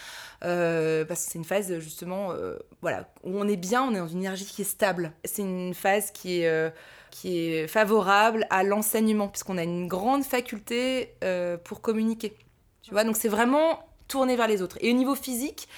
[0.42, 2.32] Euh, parce que c'est une phase, justement,
[2.80, 5.12] voilà, où on est bien, on est dans une énergie qui est stable.
[5.24, 6.72] C'est une phase qui est
[7.10, 12.34] qui est favorable à l'enseignement, puisqu'on a une grande faculté euh, pour communiquer.
[12.82, 14.78] Tu vois, donc c'est vraiment tourner vers les autres.
[14.80, 15.68] Et au niveau physique,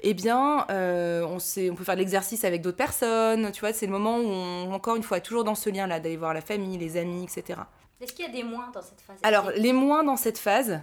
[0.00, 3.52] eh bien, euh, on, sait, on peut faire de l'exercice avec d'autres personnes.
[3.52, 6.16] Tu vois, c'est le moment où, on, encore une fois, toujours dans ce lien-là, d'aller
[6.16, 7.60] voir la famille, les amis, etc.
[8.00, 10.80] Est-ce qu'il y a des moins dans cette phase Alors, les moins dans cette phase,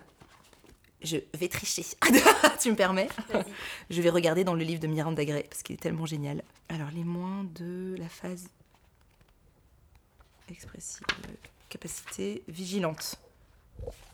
[1.02, 1.84] je vais tricher.
[2.62, 3.10] tu me permets?
[3.90, 6.44] Je vais regarder dans le livre de Miranda Gray, parce qu'il est tellement génial.
[6.70, 8.48] Alors, les moins de la phase
[10.52, 11.06] expressive,
[11.70, 13.16] capacité vigilante.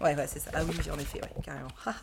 [0.02, 0.52] Ouais, ouais, c'est ça.
[0.54, 1.69] Ah oui, en effet, ouais, carrément.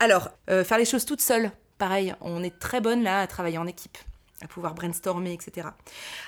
[0.00, 3.58] Alors, euh, faire les choses toute seule, pareil, on est très bonne là à travailler
[3.58, 3.98] en équipe,
[4.42, 5.68] à pouvoir brainstormer, etc.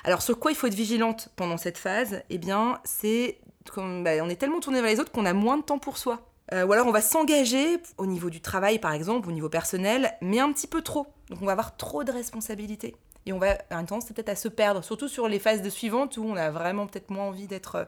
[0.04, 2.22] Alors, sur quoi il faut être vigilante pendant cette phase?
[2.30, 3.38] Eh bien, c'est
[3.70, 6.26] comme bah, est tellement tourné vers les autres qu'on a moins de temps pour soi.
[6.52, 10.12] Euh, ou alors on va s'engager au niveau du travail par exemple, au niveau personnel,
[10.20, 11.06] mais un petit peu trop.
[11.28, 14.48] Donc on va avoir trop de responsabilités et on va avoir tendance peut-être à se
[14.48, 17.84] perdre, surtout sur les phases suivantes où on a vraiment peut-être moins envie d'être, euh,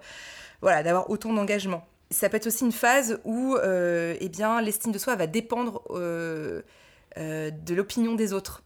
[0.61, 1.87] voilà, d'avoir autant d'engagement.
[2.11, 5.83] Ça peut être aussi une phase où, euh, eh bien, l'estime de soi va dépendre
[5.90, 6.62] euh,
[7.16, 8.62] de l'opinion des autres.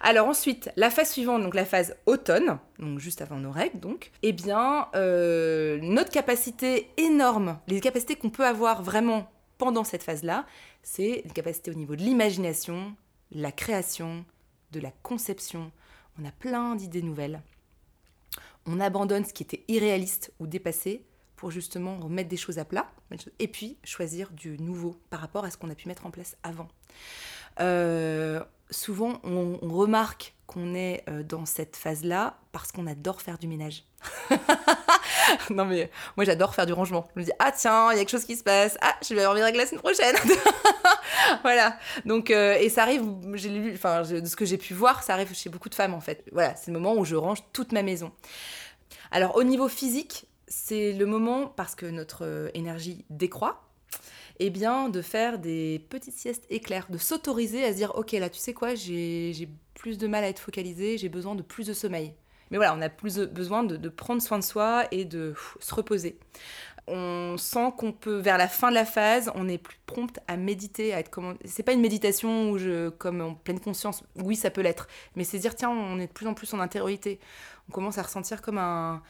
[0.00, 4.12] Alors ensuite, la phase suivante, donc la phase automne, donc juste avant nos règles, donc,
[4.22, 10.46] eh bien, notre capacité énorme, les capacités qu'on peut avoir vraiment pendant cette phase-là,
[10.82, 12.94] c'est une capacité au niveau de l'imagination,
[13.32, 14.24] la création,
[14.70, 15.72] de la conception,
[16.20, 17.42] on a plein d'idées nouvelles.
[18.66, 21.04] On abandonne ce qui était irréaliste ou dépassé
[21.36, 22.90] pour justement remettre des choses à plat
[23.38, 26.36] et puis choisir du nouveau par rapport à ce qu'on a pu mettre en place
[26.42, 26.68] avant.
[27.60, 33.46] Euh, souvent, on, remarque qu'on est euh, dans cette phase-là parce qu'on adore faire du
[33.46, 33.84] ménage.
[35.50, 37.08] non mais moi j'adore faire du rangement.
[37.14, 38.76] Je me dis ah tiens il y a quelque chose qui se passe.
[38.80, 40.16] Ah je vais avoir mes règles la semaine prochaine.
[41.42, 41.76] voilà.
[42.04, 43.04] Donc euh, et ça arrive.
[43.34, 45.94] J'ai lu enfin de ce que j'ai pu voir ça arrive chez beaucoup de femmes
[45.94, 46.24] en fait.
[46.32, 48.12] Voilà c'est le moment où je range toute ma maison.
[49.10, 53.64] Alors au niveau physique c'est le moment parce que notre euh, énergie décroît.
[54.40, 58.30] Eh bien, de faire des petites siestes éclairs, de s'autoriser à se dire, ok, là,
[58.30, 61.72] tu sais quoi, j'ai plus de mal à être focalisé, j'ai besoin de plus de
[61.72, 62.14] sommeil.
[62.50, 66.18] Mais voilà, on a plus besoin de, prendre soin de soi et de se reposer.
[66.86, 70.38] On sent qu'on peut, vers la fin de la phase, on est plus prompte à
[70.38, 71.36] méditer, à être comme.
[71.44, 75.24] C'est pas une méditation où je, comme en pleine conscience, oui, ça peut l'être, mais
[75.24, 77.20] c'est dire, tiens, on est de plus en plus en intériorité.
[77.68, 79.02] On commence à ressentir comme un.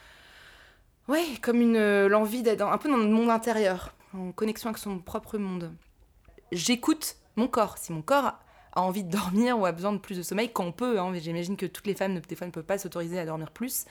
[1.06, 4.98] Ouais, comme une l'envie d'être un peu dans le monde intérieur, en connexion avec son
[4.98, 5.72] propre monde.
[6.50, 7.78] J'écoute mon corps.
[7.78, 8.38] Si mon corps
[8.80, 11.00] envie de dormir ou a besoin de plus de sommeil quand on peut.
[11.00, 11.12] Hein.
[11.14, 13.84] J'imagine que toutes les femmes, des fois, ne peuvent pas s'autoriser à dormir plus.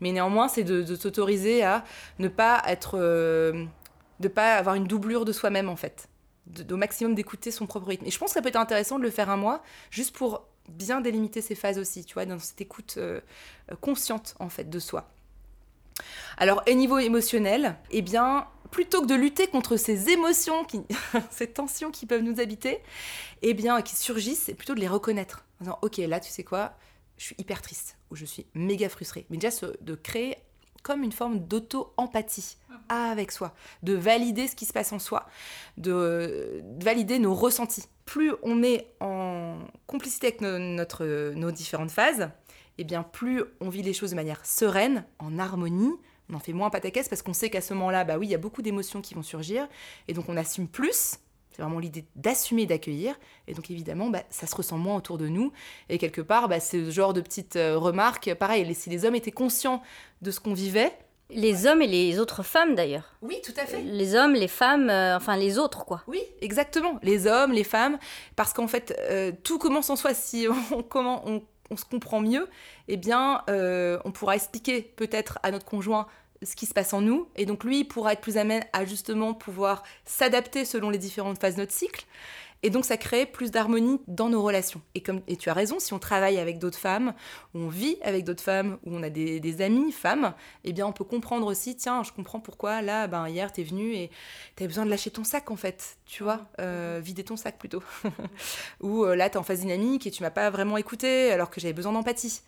[0.00, 1.84] Mais néanmoins, c'est de, s'autoriser à
[2.18, 2.98] ne pas être.
[2.98, 3.64] Euh,
[4.20, 6.08] de pas avoir une doublure de soi-même, en fait.
[6.70, 8.06] au maximum d'écouter son propre rythme.
[8.06, 10.46] Et je pense que ça peut être intéressant de le faire un mois, juste pour
[10.68, 13.20] bien délimiter ces phases aussi, tu vois, dans cette écoute euh,
[13.80, 15.10] consciente, en fait, de soi.
[16.38, 18.46] Alors, au niveau émotionnel, eh bien,
[18.76, 20.82] plutôt que de lutter contre ces émotions, qui,
[21.30, 22.82] ces tensions qui peuvent nous habiter,
[23.40, 25.46] eh bien, qui surgissent, c'est plutôt de les reconnaître.
[25.60, 26.74] En disant, ok, là, tu sais quoi,
[27.16, 29.24] je suis hyper triste, ou je suis méga frustrée.
[29.30, 29.48] Mais déjà,
[29.80, 30.36] de créer
[30.82, 32.58] comme une forme d'auto-empathie
[32.90, 35.26] avec soi, de valider ce qui se passe en soi,
[35.78, 37.84] de, valider nos ressentis.
[38.04, 42.20] Plus on est en complicité avec nos différentes phases,
[42.76, 45.94] et eh bien plus on vit les choses de manière sereine, en harmonie,
[46.30, 48.34] on en fait moins pataquès parce qu'on sait qu'à ce moment-là, bah oui, il y
[48.34, 49.68] a beaucoup d'émotions qui vont surgir,
[50.08, 51.18] et donc on assume plus,
[51.56, 53.18] c'est vraiment l'idée d'assumer d'accueillir.
[53.48, 55.52] Et donc évidemment, bah, ça se ressent moins autour de nous.
[55.88, 59.30] Et quelque part, bah, ce genre de petites euh, remarques, pareil, si les hommes étaient
[59.30, 59.82] conscients
[60.20, 60.92] de ce qu'on vivait.
[61.30, 63.16] Les hommes et les autres femmes d'ailleurs.
[63.22, 63.80] Oui, tout à fait.
[63.82, 66.02] Les hommes, les femmes, euh, enfin les autres quoi.
[66.06, 67.00] Oui, exactement.
[67.02, 67.98] Les hommes, les femmes,
[68.36, 70.12] parce qu'en fait, euh, tout commence en soi.
[70.12, 72.48] Si on, comment on, on, se comprend mieux,
[72.88, 76.06] eh bien, on pourra expliquer peut-être à notre conjoint
[76.42, 77.28] ce qui se passe en nous.
[77.36, 81.40] Et donc lui, il pourra être plus amène à justement pouvoir s'adapter selon les différentes
[81.40, 82.04] phases de notre cycle.
[82.66, 84.82] Et donc ça crée plus d'harmonie dans nos relations.
[84.96, 87.14] Et, comme, et tu as raison, si on travaille avec d'autres femmes,
[87.54, 90.92] ou on vit avec d'autres femmes, ou on a des, amis femmes, eh bien on
[90.92, 94.10] peut comprendre aussi, tiens, je comprends pourquoi là, ben, hier, tu es venu et
[94.56, 97.56] tu as besoin de lâcher ton sac en fait, tu vois, euh, vider ton sac
[97.56, 97.84] plutôt.
[98.80, 101.50] ou euh, là, tu es en phase dynamique et tu m'as pas vraiment écouté alors
[101.50, 102.40] que j'avais besoin d'empathie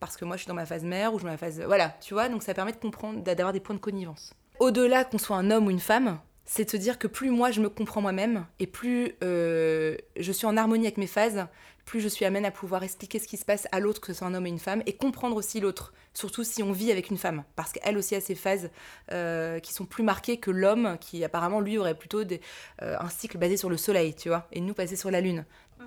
[0.00, 1.60] parce que moi je suis dans ma phase mère ou je suis dans ma phase.
[1.60, 4.32] Voilà, tu vois, donc ça permet de comprendre, d'avoir des points de connivence.
[4.58, 7.50] Au-delà qu'on soit un homme ou une femme, c'est de se dire que plus moi
[7.50, 11.46] je me comprends moi-même et plus euh, je suis en harmonie avec mes phases,
[11.84, 14.14] plus je suis amène à pouvoir expliquer ce qui se passe à l'autre, que ce
[14.14, 17.10] soit un homme et une femme, et comprendre aussi l'autre, surtout si on vit avec
[17.10, 18.70] une femme, parce qu'elle aussi a ses phases
[19.12, 22.40] euh, qui sont plus marquées que l'homme, qui apparemment lui aurait plutôt des,
[22.82, 25.44] euh, un cycle basé sur le soleil, tu vois, et nous basé sur la lune.
[25.78, 25.86] Mhm.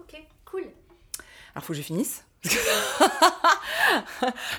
[0.00, 0.64] Ok, cool.
[1.54, 2.24] Alors faut que je finisse.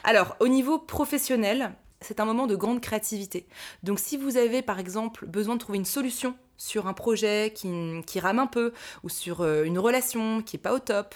[0.04, 3.48] Alors, au niveau professionnel, c'est un moment de grande créativité.
[3.84, 8.20] Donc si vous avez par exemple besoin de trouver une solution sur un projet qui,
[8.20, 11.14] rame un peu ou sur euh, une relation qui n'est pas au top,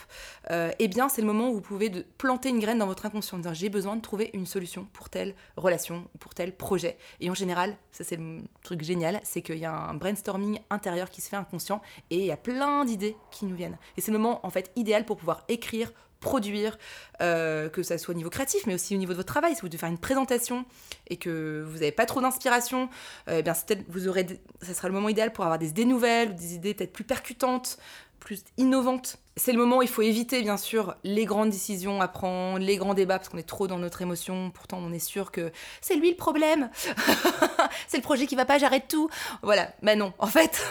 [0.52, 3.38] euh, eh bien c'est le moment où vous pouvez planter une graine dans votre inconscient,
[3.38, 6.98] en disant j'ai besoin de trouver une solution pour telle relation ou pour tel projet.
[7.20, 11.10] Et en général, ça c'est le truc génial, c'est qu'il y a un brainstorming intérieur
[11.10, 13.78] qui se fait inconscient et il y a plein d'idées qui nous viennent.
[13.98, 15.92] Et c'est le moment en fait idéal pour pouvoir écrire,
[16.22, 16.78] produire,
[17.22, 19.56] euh, que ça soit au niveau créatif, mais aussi au niveau de votre travail.
[19.56, 20.66] Si vous devez faire une présentation
[21.08, 22.90] et que vous n'avez pas trop d'inspiration,
[23.28, 23.54] euh, eh bien
[23.90, 24.26] vous aurez,
[24.62, 27.78] ça sera le moment idéal pour avoir des idées nouvelles, des idées peut-être plus percutantes,
[28.22, 32.08] plus innovantes c'est le moment où il faut éviter, bien sûr, les grandes décisions à
[32.10, 34.52] prendre, les grands débats, parce qu'on est trop dans notre émotion.
[34.52, 36.70] Pourtant, on est sûr que c'est lui le problème.
[37.88, 39.10] c'est le projet qui va pas, j'arrête tout.
[39.42, 39.72] Voilà.
[39.82, 40.62] Mais non, en fait,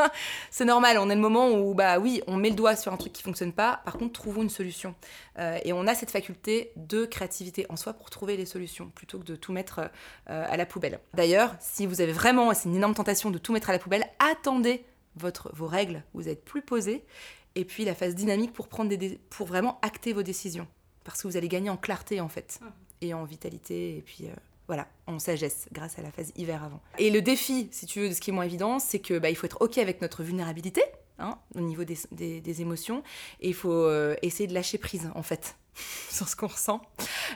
[0.50, 0.98] c'est normal.
[0.98, 3.22] On est le moment où, bah oui, on met le doigt sur un truc qui
[3.22, 3.82] fonctionne pas.
[3.84, 4.96] Par contre, trouvons une solution.
[5.38, 9.20] Euh, et on a cette faculté de créativité en soi pour trouver les solutions, plutôt
[9.20, 9.78] que de tout mettre
[10.28, 10.98] euh, à la poubelle.
[11.14, 14.06] D'ailleurs, si vous avez vraiment, c'est une énorme tentation de tout mettre à la poubelle,
[14.18, 14.84] attendez
[15.16, 17.04] votre, vos règles, vous êtes plus posé
[17.54, 20.66] et puis la phase dynamique pour, prendre des, pour vraiment acter vos décisions.
[21.04, 22.70] Parce que vous allez gagner en clarté en fait, mhm.
[23.00, 24.34] et en vitalité, et puis euh,
[24.68, 26.80] voilà, en sagesse, grâce à la phase hiver avant.
[26.98, 29.30] Et le défi, si tu veux, de ce qui est moins évident, c'est que bah,
[29.30, 30.82] il faut être OK avec notre vulnérabilité,
[31.18, 33.02] hein, au niveau des, des, émotions,
[33.40, 35.56] et il faut euh, essayer de lâcher prise en fait,
[36.10, 36.82] sur ce qu'on ressent.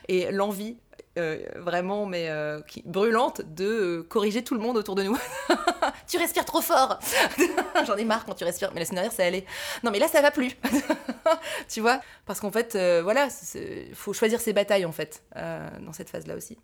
[0.08, 0.76] Et l'envie,
[1.16, 2.30] vraiment, mais
[2.68, 5.18] qui, brûlante, de corriger tout le monde autour de nous.
[6.06, 6.98] tu respires trop fort.
[7.86, 8.70] J'en ai marre quand tu respires.
[8.74, 9.44] Mais la semaine ça allait.
[9.82, 10.52] Non, mais là, ça va plus.
[11.68, 12.00] tu vois?
[12.26, 16.10] Parce qu'en fait, euh, voilà, il faut choisir ses batailles, en fait, euh, dans cette
[16.10, 16.58] phase-là aussi.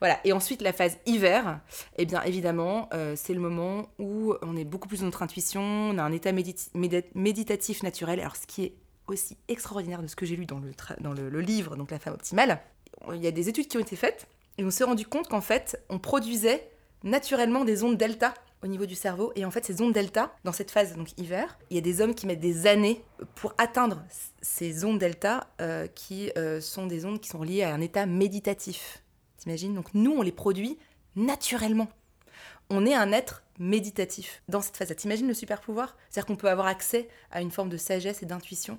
[0.00, 0.20] Voilà.
[0.24, 1.60] Et ensuite, la phase hiver,
[1.96, 5.62] eh bien, évidemment, euh, c'est le moment où on est beaucoup plus dans notre intuition,
[5.62, 8.20] on a un état méditatif naturel.
[8.20, 8.74] Alors, ce qui est
[9.06, 12.14] aussi extraordinaire de ce que j'ai lu dans, le, dans le livre, donc La femme
[12.14, 12.60] optimale,
[13.12, 14.26] il y a des études qui ont été faites
[14.58, 16.70] et on s'est rendu compte qu'en fait, on produisait
[17.04, 19.32] naturellement des ondes delta au niveau du cerveau.
[19.36, 22.00] Et en fait, ces ondes delta, dans cette phase, donc hiver, il y a des
[22.00, 23.02] hommes qui mettent des années
[23.34, 24.02] pour atteindre
[24.40, 28.06] ces ondes delta euh, qui euh, sont des ondes qui sont liées à un état
[28.06, 29.02] méditatif.
[29.38, 29.74] T'imagines?
[29.74, 30.78] Donc nous, on les produit
[31.14, 31.88] naturellement.
[32.70, 34.94] On est un être méditatif dans cette phase.
[34.96, 38.26] T'imagines le super pouvoir C'est-à-dire qu'on peut avoir accès à une forme de sagesse et
[38.26, 38.78] d'intuition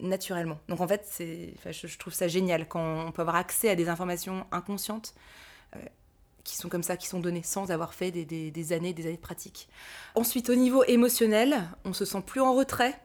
[0.00, 0.58] naturellement.
[0.68, 4.46] Donc en fait, je, trouve ça génial quand on peut avoir accès à des informations
[4.52, 5.14] inconscientes.
[5.74, 5.80] Euh,
[6.44, 9.16] qui sont comme ça, qui sont donnés sans avoir fait des, des, années, des années
[9.16, 9.68] de pratique.
[10.14, 12.96] Ensuite, au niveau émotionnel, on se sent plus en retrait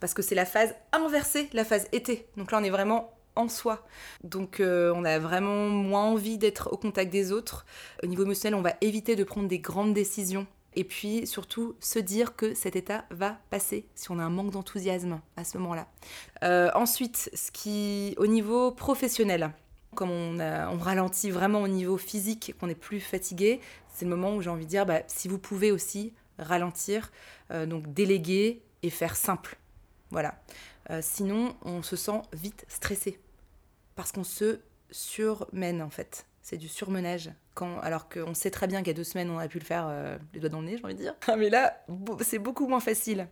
[0.00, 2.26] parce que c'est la phase inversée, la phase été.
[2.38, 3.12] Donc là, on est vraiment
[3.46, 3.86] soi.
[4.24, 7.64] Donc euh, on a vraiment moins envie d'être au contact des autres.
[8.02, 10.48] Au niveau émotionnel, on va éviter de prendre des grandes décisions.
[10.74, 14.50] Et puis surtout se dire que cet état va passer si on a un manque
[14.50, 15.86] d'enthousiasme à ce moment-là.
[16.42, 19.50] Euh, ensuite, ce qui, au niveau professionnel,
[19.94, 23.60] comme on, ralentit vraiment au niveau physique, qu'on est plus fatigué,
[23.92, 27.10] c'est le moment où j'ai envie de dire, bah, si vous pouvez aussi ralentir,
[27.50, 29.56] euh, donc déléguer et faire simple.
[30.10, 30.40] Voilà.
[31.02, 33.18] Sinon, on se sent vite stressé
[33.98, 34.60] parce qu'on se
[34.92, 36.24] surmène en fait.
[36.40, 37.32] C'est du surmenage.
[37.54, 39.64] Quand, alors qu'on sait très bien qu'il y a deux semaines, on aurait pu le
[39.64, 41.14] faire euh, les doigts dans le nez, j'ai envie de dire.
[41.36, 41.84] Mais là,
[42.20, 43.26] c'est beaucoup moins facile.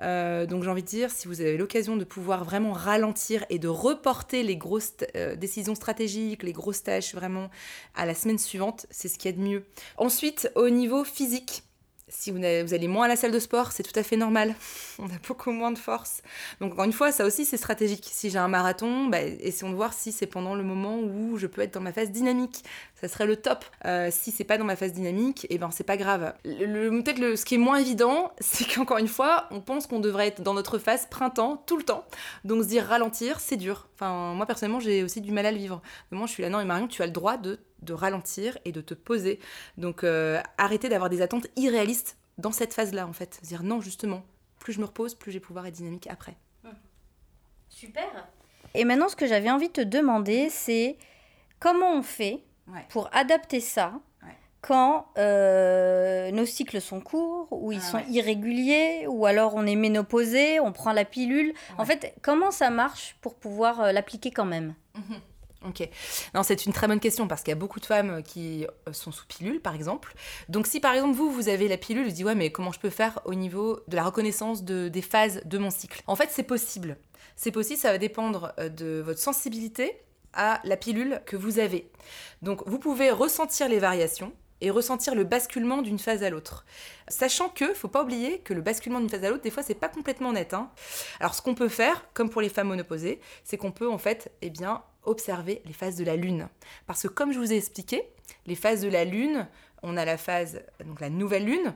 [0.00, 3.68] donc j'ai envie de dire, si vous avez l'occasion de pouvoir vraiment ralentir et de
[3.68, 4.94] reporter les grosses
[5.36, 7.50] décisions stratégiques, les grosses tâches vraiment
[7.94, 9.64] à la semaine suivante, c'est ce qu'il y a de mieux.
[9.98, 11.62] Ensuite, au niveau physique,
[12.08, 14.54] si vous, allez moins à la salle de sport, c'est tout à fait normal.
[15.00, 16.22] On a beaucoup moins de force.
[16.60, 18.08] Donc encore une fois, ça aussi c'est stratégique.
[18.12, 21.48] Si j'ai un marathon, bah, essayons de voir si c'est pendant le moment où je
[21.48, 22.62] peux être dans ma phase dynamique.
[22.94, 23.64] Ça serait le top.
[23.86, 26.32] Euh, si c'est pas dans ma phase dynamique, et eh ben c'est pas grave.
[26.44, 30.42] Peut-être ce qui est moins évident, c'est qu'encore une fois, on pense qu'on devrait être
[30.42, 32.04] dans notre phase printemps tout le temps.
[32.44, 33.88] Donc se dire ralentir, c'est dur.
[33.96, 35.82] Enfin, moi personnellement, j'ai aussi du mal à le vivre.
[36.10, 38.58] Mais moi, je suis là, non, et Marion, tu as le droit de de ralentir
[38.66, 39.40] et de te poser.
[39.78, 43.40] Donc euh, arrêter d'avoir des attentes irréalistes dans cette phase-là, en fait.
[43.42, 44.22] Dire non, justement,
[44.58, 46.36] plus je me repose, plus j'ai pouvoir être dynamique après.
[47.68, 48.28] Super.
[48.74, 50.96] Et maintenant, ce que j'avais envie de te demander, c'est
[51.60, 52.42] comment on fait
[52.90, 53.92] pour adapter ça
[54.66, 59.76] quand euh, nos cycles sont courts, ou ils ah sont irréguliers, ou alors on est
[59.76, 61.54] ménopausé, on prend la pilule.
[61.78, 64.74] En fait, comment ça marche pour pouvoir euh, l'appliquer quand même?
[64.96, 65.20] Mhm.
[65.68, 65.88] Ok.
[66.34, 68.92] Non, c'est une très bonne question parce qu'il y a beaucoup de femmes qui euh,
[68.92, 70.14] sont sous pilule, par exemple.
[70.48, 72.80] Donc, si par exemple vous, vous avez la pilule, je dis ouais, mais comment je
[72.80, 76.02] peux faire au niveau de la reconnaissance de, des phases de mon cycle?
[76.06, 76.96] En fait, c'est possible.
[77.34, 80.00] C'est possible, ça va dépendre euh, de votre sensibilité
[80.32, 81.90] à la pilule que vous avez.
[82.42, 86.64] Donc, vous pouvez ressentir les variations et ressentir le basculement d'une phase à l'autre.
[87.08, 89.74] Sachant que, faut pas oublier que le basculement d'une phase à l'autre, des fois, c'est
[89.74, 90.54] pas complètement net.
[90.54, 90.70] Hein.
[91.20, 94.32] Alors, ce qu'on peut faire, comme pour les femmes monoposées, c'est qu'on peut en fait,
[94.42, 96.48] eh bien, observer les phases de la Lune.
[96.86, 98.02] Parce que comme je vous ai expliqué,
[98.46, 99.48] les phases de la Lune,
[99.82, 101.74] on a la phase, donc la nouvelle Lune,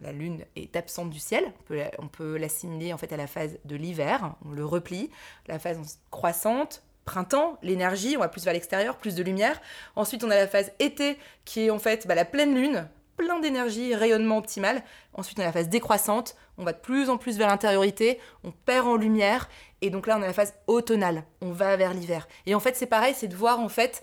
[0.00, 1.52] la Lune est absente du ciel,
[1.98, 5.10] on peut l'assimiler en fait à la phase de l'hiver, on le replie,
[5.46, 9.60] la phase croissante, printemps, l'énergie, on va plus vers l'extérieur, plus de lumière.
[9.96, 12.86] Ensuite, on a la phase été, qui est en fait bah, la pleine lune,
[13.18, 14.82] plein d'énergie, rayonnement optimal.
[15.12, 18.52] Ensuite, on a la phase décroissante, on va de plus en plus vers l'intériorité, on
[18.52, 19.48] perd en lumière,
[19.82, 22.26] et donc là, on a la phase automnale, on va vers l'hiver.
[22.46, 24.02] Et en fait, c'est pareil, c'est de voir en fait.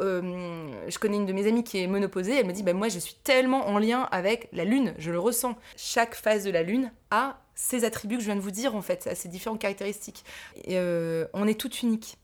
[0.00, 2.88] Euh, je connais une de mes amies qui est monoposée, elle me dit bah, Moi,
[2.88, 5.56] je suis tellement en lien avec la lune, je le ressens.
[5.76, 8.82] Chaque phase de la lune a ses attributs que je viens de vous dire, en
[8.82, 10.24] fait, a ses différentes caractéristiques.
[10.64, 12.16] Et, euh, on est toutes uniques.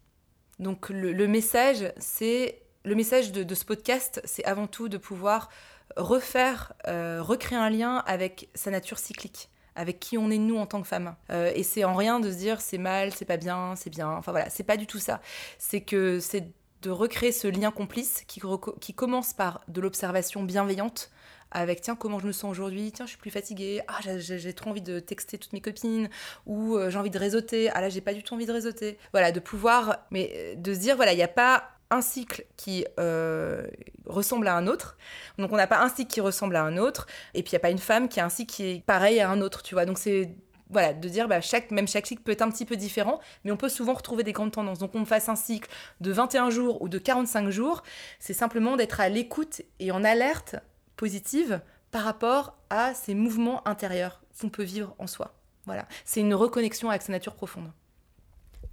[0.58, 2.62] Donc, le, message, c'est.
[2.84, 5.50] Le message de ce podcast, c'est avant tout de pouvoir
[5.96, 10.66] refaire, euh, recréer un lien avec sa nature cyclique avec qui on est nous en
[10.66, 11.14] tant que femme.
[11.30, 14.10] Euh, et c'est en rien de se dire c'est mal, c'est pas bien, c'est bien.
[14.10, 15.20] Enfin voilà, c'est pas du tout ça.
[15.58, 18.40] C'est que c'est de recréer ce lien complice qui,
[18.80, 21.10] qui commence par de l'observation bienveillante
[21.50, 22.92] avec tiens comment je me sens aujourd'hui?
[22.92, 26.08] Tiens je suis plus fatiguée ah j'ai trop envie de texter toutes mes copines
[26.46, 28.98] ou euh, j'ai envie de réseauter ah là j'ai pas du tout envie de réseauter
[29.12, 32.84] voilà de pouvoir mais de se dire voilà il n'y a pas un cycle qui
[32.98, 33.66] euh,
[34.06, 34.96] ressemble à un autre.
[35.38, 37.58] Donc on n'a pas un cycle qui ressemble à un autre, et puis il n'y
[37.58, 39.74] a pas une femme qui a un cycle qui est pareil à un autre, tu
[39.74, 39.86] vois.
[39.86, 40.34] Donc c'est
[40.70, 43.50] voilà, de dire bah, chaque, même chaque cycle peut être un petit peu différent, mais
[43.50, 44.78] on peut souvent retrouver des grandes tendances.
[44.78, 45.68] Donc on fasse un cycle
[46.00, 47.82] de 21 jours ou de 45 jours,
[48.20, 50.56] c'est simplement d'être à l'écoute et en alerte
[50.96, 55.34] positive par rapport à ces mouvements intérieurs qu'on peut vivre en soi.
[55.66, 57.70] Voilà, c'est une reconnexion avec sa nature profonde.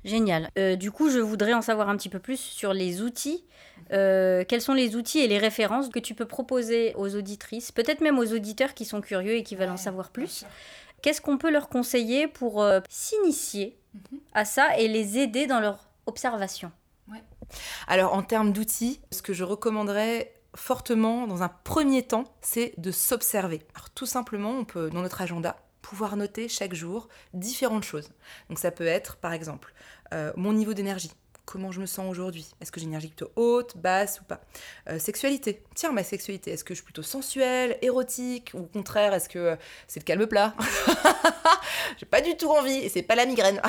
[0.04, 0.50] Génial.
[0.58, 3.44] Euh, du coup, je voudrais en savoir un petit peu plus sur les outils.
[3.92, 8.02] Euh, quels sont les outils et les références que tu peux proposer aux auditrices, peut-être
[8.02, 10.46] même aux auditeurs qui sont curieux et qui veulent en savoir plus
[11.02, 14.20] Qu'est-ce qu'on peut leur conseiller pour euh, s'initier mhm.
[14.34, 16.72] à ça et les aider dans leur observation?
[17.88, 22.92] Alors, en termes d'outils, ce que je recommanderais fortement dans un premier temps, c'est de
[22.92, 23.62] s'observer.
[23.76, 25.56] Alors, tout simplement, on peut, dans notre agenda,
[25.90, 28.10] pouvoir noter chaque jour différentes choses.
[28.50, 29.74] Donc ça peut être, par exemple,
[30.14, 31.12] euh, mon niveau d'énergie
[31.48, 32.46] comment je me sens aujourd'hui.
[32.62, 34.42] Est-ce que j'ai une énergie plutôt haute, basse ou pas?
[34.90, 35.64] Euh, Sexualité.
[35.74, 39.56] Tiens, ma sexualité, est-ce que je suis plutôt sensuelle, érotique ou au contraire, est-ce que
[39.88, 40.54] c'est le calme plat?
[41.98, 43.62] J'ai pas du tout envie et c'est pas la migraine.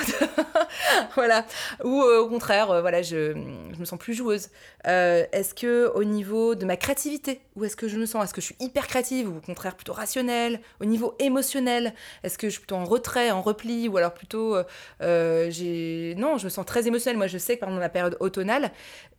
[1.14, 1.46] voilà.
[1.84, 4.48] Ou euh, au contraire, euh, voilà, je, me sens plus joueuse.
[4.84, 8.24] est-ce que au niveau de ma créativité, où est-ce que je me sens?
[8.24, 10.60] Est-ce que je suis hyper créative ou au contraire plutôt rationnelle?
[10.80, 11.94] Au niveau émotionnel,
[12.24, 14.56] est-ce que je suis plutôt en retrait, en repli ou alors plutôt
[15.00, 17.18] non, je me sens très émotionnelle.
[17.18, 18.72] Moi, je sais que pendant la période automnale,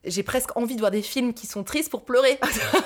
[0.06, 2.40] j'ai presque envie de voir des films qui sont tristes pour pleurer.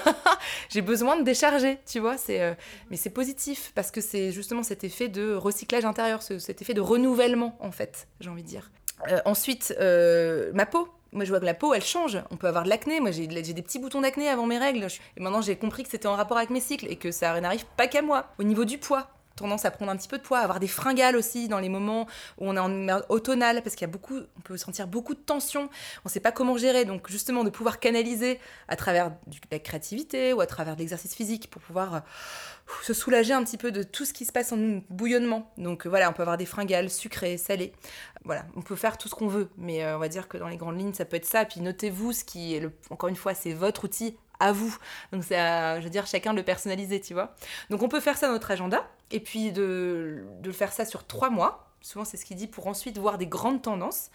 [0.70, 2.16] j'ai besoin de décharger, tu vois.
[2.30, 2.54] Euh,
[2.90, 6.82] mais c'est positif parce que c'est justement cet effet de recyclage intérieur, cet effet de
[6.82, 8.72] renouvellement, en fait, j'ai envie de dire.
[9.10, 10.90] Euh, ensuite, euh, ma peau.
[11.12, 12.18] moi je vois que la peau elle change.
[12.32, 13.00] On peut avoir de l'acné.
[13.00, 14.88] Moi j'ai des petits boutons d'acné avant mes règles.
[15.18, 17.66] Et maintenant j'ai compris que c'était en rapport avec mes cycles et que ça n'arrive
[17.78, 18.28] pas qu'à moi.
[18.38, 21.16] Au niveau du poids, tendance à prendre un petit peu de poids, avoir des fringales
[21.16, 22.08] aussi dans les moments
[22.38, 25.20] où on est en automnale, parce qu'il y a beaucoup, on peut sentir beaucoup de
[25.20, 29.38] tension, on ne sait pas comment gérer, donc justement de pouvoir canaliser à travers de
[29.52, 32.00] la créativité ou à travers de l'exercice physique pour pouvoir euh,
[32.82, 35.52] se soulager un petit peu de tout ce qui se passe en nous, bouillonnement.
[35.58, 37.74] Donc euh, voilà, on peut avoir des fringales sucrées, salées.
[38.24, 40.48] Voilà, on peut faire tout ce qu'on veut, mais euh, on va dire que dans
[40.48, 41.46] les grandes lignes, ça peut être ça.
[41.46, 44.76] Puis notez-vous ce qui est, encore une fois, c'est votre outil à vous.
[45.12, 47.36] Donc c'est à, je veux dire, chacun le personnaliser, tu vois.
[47.70, 51.06] Donc on peut faire ça dans notre agenda, et puis de, de faire ça sur
[51.06, 51.73] trois mois.
[51.84, 54.10] Souvent, c'est ce qu'il dit pour ensuite voir des grandes tendances.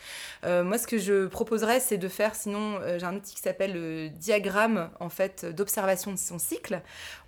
[0.46, 3.42] Euh, moi, ce que je proposerais, c'est de faire, sinon, euh, j'ai un outil qui
[3.42, 6.80] s'appelle le diagramme en fait d'observation de son cycle.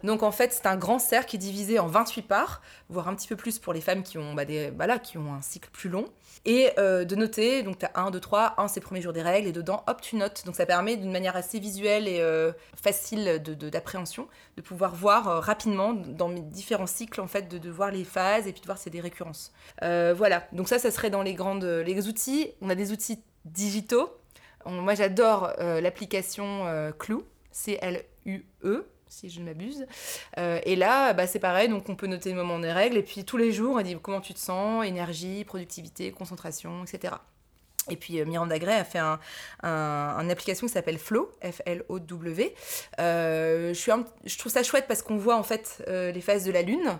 [0.03, 3.15] Donc, en fait, c'est un grand cercle qui est divisé en 28 parts, voire un
[3.17, 5.91] petit peu plus pour les femmes qui ont, bah, bah qui ont un cycle plus
[5.91, 6.07] long.
[6.47, 9.13] Et euh, de noter, donc tu as 1, 2, 3, 1 c'est le premier jour
[9.13, 10.47] des règles, et dedans, hop, tu notes.
[10.47, 12.25] Donc ça permet d'une manière assez visuelle et
[12.83, 17.69] facile d'appréhension de, de, pouvoir voir rapidement dans mes différents cycles, en fait, de, de,
[17.69, 19.53] voir les phases et puis de voir si c'est des récurrences.
[19.83, 22.51] voilà donc ça, ça serait dans les grandes les outils.
[22.61, 24.11] On a des outils digitaux.
[24.67, 29.87] moi, j'adore euh, l'application euh, Clou, C-L-U-E, si je ne m'abuse.
[30.39, 33.03] Euh, et là, bah, c'est pareil, donc on peut noter le moment des règles, et
[33.03, 37.15] puis tous les jours, on dit comment tu te sens, énergie, productivité, concentration, etc.
[37.89, 39.19] Et puis Miranda Gray a fait un,
[39.63, 42.55] une application qui s'appelle Flow, F-L-O-W.
[42.99, 46.99] je trouve ça chouette parce qu'on voit en fait les phases de la lune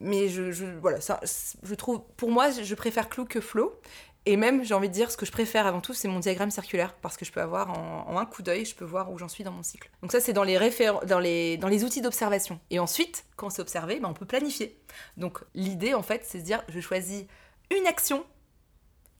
[0.00, 1.20] mais je, voilà, ça,
[1.62, 3.80] je trouve, pour moi, je préfère Clou que Flow.
[4.26, 6.50] Et même, j'ai envie de dire, ce que je préfère avant tout, c'est mon diagramme
[6.50, 9.28] circulaire, parce que je peux avoir en, un coup d'œil, je peux voir où j'en
[9.28, 9.90] suis dans mon cycle.
[10.02, 10.58] Donc ça, c'est dans les,
[11.06, 12.60] dans les, dans les outils d'observation.
[12.68, 14.78] Et ensuite, quand on s'est observé, ben, on peut planifier.
[15.16, 17.24] Donc l'idée, en fait, c'est de dire, je choisis
[17.74, 18.22] une action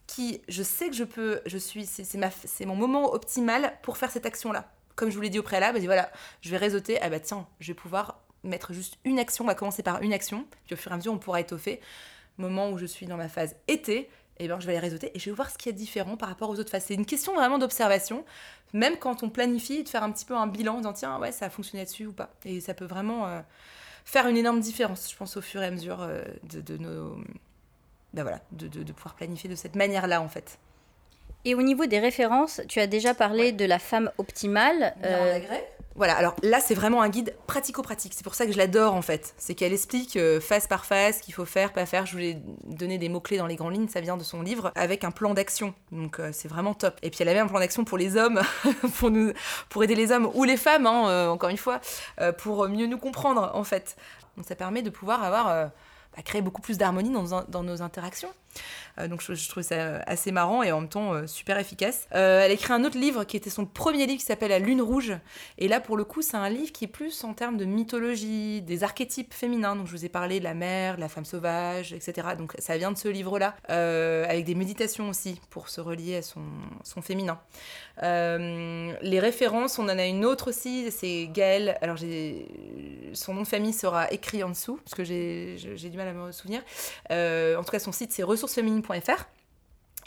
[0.07, 4.27] qui, je sais que je peux, je suis, c'est mon moment optimal pour faire cette
[4.27, 4.71] action-là.
[4.95, 6.11] Comme je vous l'ai dit au préalable, je dis voilà,
[6.41, 9.55] je vais réseauter, ah bah tiens, je vais pouvoir mettre juste une action, on va
[9.55, 11.81] commencer par une action, puis au fur et à mesure on pourra étoffer.
[12.39, 14.09] Moment où je suis dans ma phase été,
[14.41, 16.17] et eh ben, je vais les réseauter et je vais voir ce qui est différent
[16.17, 16.85] par rapport aux autres phases.
[16.85, 18.25] C'est une question vraiment d'observation,
[18.73, 21.33] même quand on planifie, de faire un petit peu un bilan en disant tiens, ouais,
[21.33, 22.31] ça a fonctionné dessus ou pas.
[22.45, 23.41] Et ça peut vraiment euh,
[24.05, 27.17] faire une énorme différence, je pense, au fur et à mesure euh, de, nos.
[28.15, 30.59] Ben voilà, de, de, pouvoir planifier de cette manière-là en fait.
[31.45, 34.95] Et au niveau des références, tu as déjà parlé de la femme optimale.
[35.05, 35.41] Euh...
[35.99, 38.13] Voilà, alors là, c'est vraiment un guide pratico-pratique.
[38.15, 39.35] C'est pour ça que je l'adore en fait.
[39.37, 42.07] C'est qu'elle explique euh, phase par phase qu'il faut faire, pas faire.
[42.07, 45.03] Je voulais donner des mots-clés dans les grandes lignes, ça vient de son livre, avec
[45.03, 45.75] un plan d'action.
[45.91, 46.97] Donc euh, c'est vraiment top.
[47.03, 48.41] Et puis elle avait un plan d'action pour les hommes,
[48.99, 49.33] pour, nous,
[49.71, 51.81] pour aider les hommes ou les femmes, hein, euh, encore une fois,
[52.39, 53.97] pour mieux nous comprendre en fait.
[54.37, 58.31] Donc ça permet de pouvoir avoir, bah, créer beaucoup plus d'harmonie dans nos interactions.
[58.99, 62.07] Euh, donc je, trouve ça euh, assez marrant et en même temps euh, super efficace.
[62.11, 64.83] elle a écrit un autre livre qui était son premier livre qui s'appelle La Lune
[64.83, 65.13] Rouge.
[65.59, 68.63] Et là pour le coup c'est un livre qui est plus en termes de mythologie,
[68.63, 69.77] des archétypes féminins.
[69.77, 72.29] Donc je vous ai parlé de la mère, de la femme sauvage, etc.
[72.37, 77.03] Donc ça vient de ce livre-là, avec des méditations aussi pour se relier à son,
[77.03, 77.39] féminin.
[78.03, 81.77] les références, on en a une autre aussi, c'est Gaëlle.
[81.81, 81.99] Alors
[83.13, 86.33] son nom de famille sera écrit en dessous, parce que j'ai du mal à me
[86.33, 86.63] souvenir.
[87.11, 88.23] en tout cas, son site c'est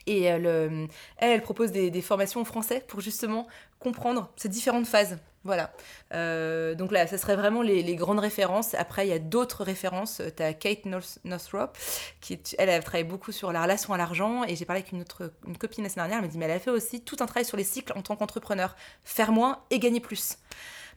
[0.07, 3.47] Et elle, euh, elle, propose des, formations en français pour justement
[3.79, 5.19] comprendre ces différentes phases.
[5.43, 5.73] Voilà.
[6.13, 8.75] Euh, donc là, ça serait vraiment les, grandes références.
[8.75, 10.21] Après, il y a d'autres références.
[10.35, 10.85] Tu as Kate
[11.23, 11.77] Northrop,
[12.19, 14.43] qui elle, elle travaille beaucoup sur la relation à l'argent.
[14.43, 16.17] Et j'ai parlé avec une autre une copine la semaine dernière.
[16.19, 18.01] Elle m'a dit, mais elle a fait aussi tout un travail sur les cycles en
[18.01, 18.75] tant qu'entrepreneur.
[19.03, 20.37] Faire moins et gagner plus.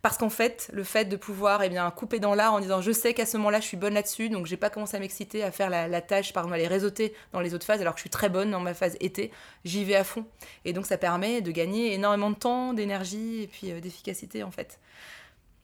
[0.04, 2.92] Parce qu'en fait, le fait de pouvoir eh bien, couper dans l'art en disant je
[2.92, 5.50] sais qu'à ce moment-là je suis bonne là-dessus, donc j'ai pas commencé à m'exciter à
[5.50, 8.02] faire la, tâche, par exemple à les réseauter dans les autres phases alors que je
[8.02, 9.30] suis très bonne dans ma phase été,
[9.64, 10.26] j'y vais à fond.
[10.66, 14.50] Et donc ça permet de gagner énormément de temps, d'énergie et puis euh, d'efficacité en
[14.50, 14.78] fait.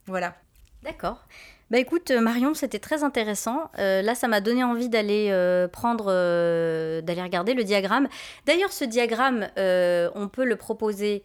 [0.07, 0.35] Voilà.
[0.85, 1.23] D'accord.
[1.71, 3.71] Bah écoute euh, Marion, c'était très intéressant.
[3.79, 5.29] Euh, là, ça m'a donné envie d'aller
[5.71, 8.09] prendre, d'aller regarder le diagramme.
[8.47, 11.25] D'ailleurs, ce diagramme, on peut le proposer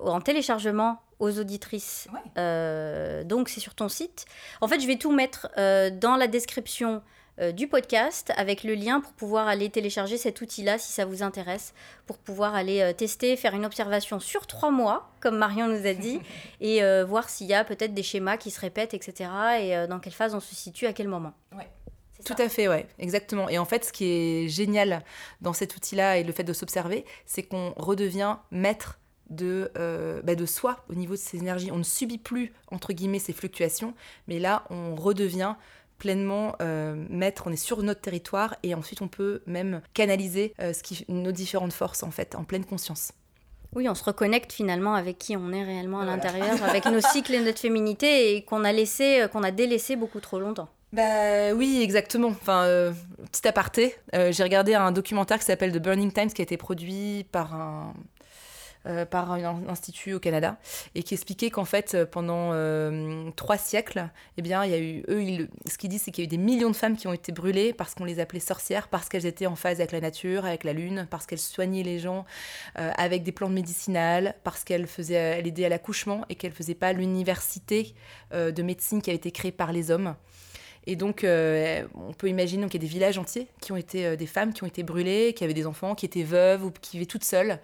[0.00, 2.08] en téléchargement aux auditrices.
[2.36, 4.26] Euh, donc c'est sur ton site.
[4.60, 7.00] En fait, je vais tout mettre euh, dans la description
[7.40, 11.22] euh, du podcast avec le lien pour pouvoir aller télécharger cet outil-là si ça vous
[11.22, 11.74] intéresse,
[12.06, 16.20] pour pouvoir aller tester, faire une observation sur trois mois, comme Marion nous a dit,
[16.60, 19.30] et voir s'il y a peut-être des schémas qui se répètent, etc.
[19.60, 21.32] Et dans quelle phase on se situe, à quel moment.
[21.56, 21.68] Ouais.
[22.24, 23.48] Tout à fait, ouais, exactement.
[23.48, 25.02] Et en fait, ce qui est génial
[25.40, 28.98] dans cet outil-là et le fait de s'observer, c'est qu'on redevient maître
[29.32, 31.70] de, euh, bah, de soi au niveau de ses énergies.
[31.72, 33.94] On ne subit plus, entre guillemets, ces fluctuations,
[34.28, 35.54] mais là, on redevient
[35.98, 40.72] pleinement euh, maître, on est sur notre territoire et ensuite on peut même canaliser euh,
[40.72, 43.12] ce qui, nos différentes forces en fait, en pleine conscience.
[43.76, 47.34] Oui, on se reconnecte finalement avec qui on est réellement à l'intérieur, avec nos cycles
[47.34, 50.68] et notre féminité et qu'on a laissé, qu'on a délaissé beaucoup trop longtemps.
[50.92, 52.28] Bah oui, exactement.
[52.28, 52.92] Enfin, euh,
[53.30, 56.58] petit aparté, euh, j'ai regardé un documentaire qui s'appelle The Burning Times qui a été
[56.58, 57.94] produit par un,
[58.86, 60.58] euh, par un institut au Canada
[60.96, 65.04] et qui expliquait qu'en fait pendant euh, trois siècles eh bien il y a eu
[65.08, 67.12] eux ce qu'ils disent c'est qu'il y a eu des millions de femmes qui ont
[67.12, 70.46] été brûlées parce qu'on les appelait sorcières parce qu'elles étaient en phase avec la nature
[70.46, 72.24] avec la lune parce qu'elles soignaient les gens
[72.78, 76.74] euh, avec des plantes médicinales parce qu'elles faisaient elles aidaient à l'accouchement et qu'elles faisaient
[76.74, 77.94] pas l'université
[78.32, 80.16] de médecine qui a été créée par les hommes
[80.86, 84.06] et donc, euh, on peut imaginer qu'il y a des villages entiers qui ont été
[84.06, 86.70] euh, des femmes qui ont été brûlées, qui avaient des enfants, qui étaient veuves ou
[86.70, 87.58] qui vivaient toutes seules.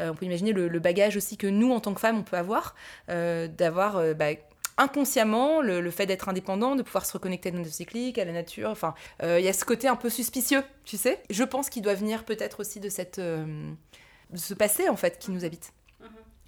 [0.00, 2.36] Euh, on peut imaginer le, bagage aussi que nous, en tant que femmes, on peut
[2.36, 2.74] avoir,
[3.08, 4.30] d'avoir bah,
[4.76, 8.68] inconsciemment le, fait d'être indépendant, de pouvoir se reconnecter à notre cyclique, à la nature.
[8.68, 11.22] Enfin, il y a ce côté un peu suspicieux, tu sais.
[11.30, 15.30] Je pense qu'il doit venir peut-être aussi de cette, de ce passé en fait qui
[15.30, 15.72] nous habite.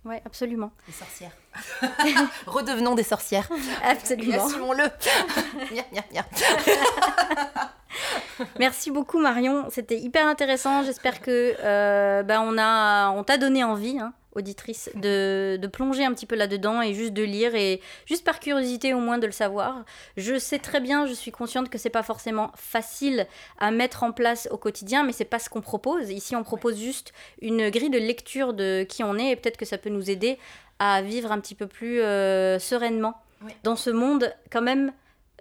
[0.07, 0.71] Oui, absolument.
[0.87, 1.33] Des sorcières.
[2.47, 3.49] Redevenons des sorcières.
[3.83, 4.47] Absolument.
[4.47, 4.85] Assumons-le.
[8.59, 10.85] Merci beaucoup Marion, c'était hyper intéressant.
[10.85, 13.99] J'espère que euh, ben on a, on t'a donné envie.
[13.99, 18.25] Hein auditrice, de, de, plonger un petit peu là-dedans et juste de lire et juste
[18.25, 19.85] par curiosité au moins de le savoir.
[20.17, 23.27] Je sais très bien, je suis consciente que c'est pas forcément facile
[23.59, 26.11] à mettre en place au quotidien, mais c'est pas ce qu'on propose.
[26.11, 29.65] Ici, on propose juste une grille de lecture de qui on est et peut-être que
[29.65, 30.39] ça peut nous aider
[30.79, 33.15] à vivre un petit peu plus euh, sereinement
[33.63, 34.93] dans ce monde quand même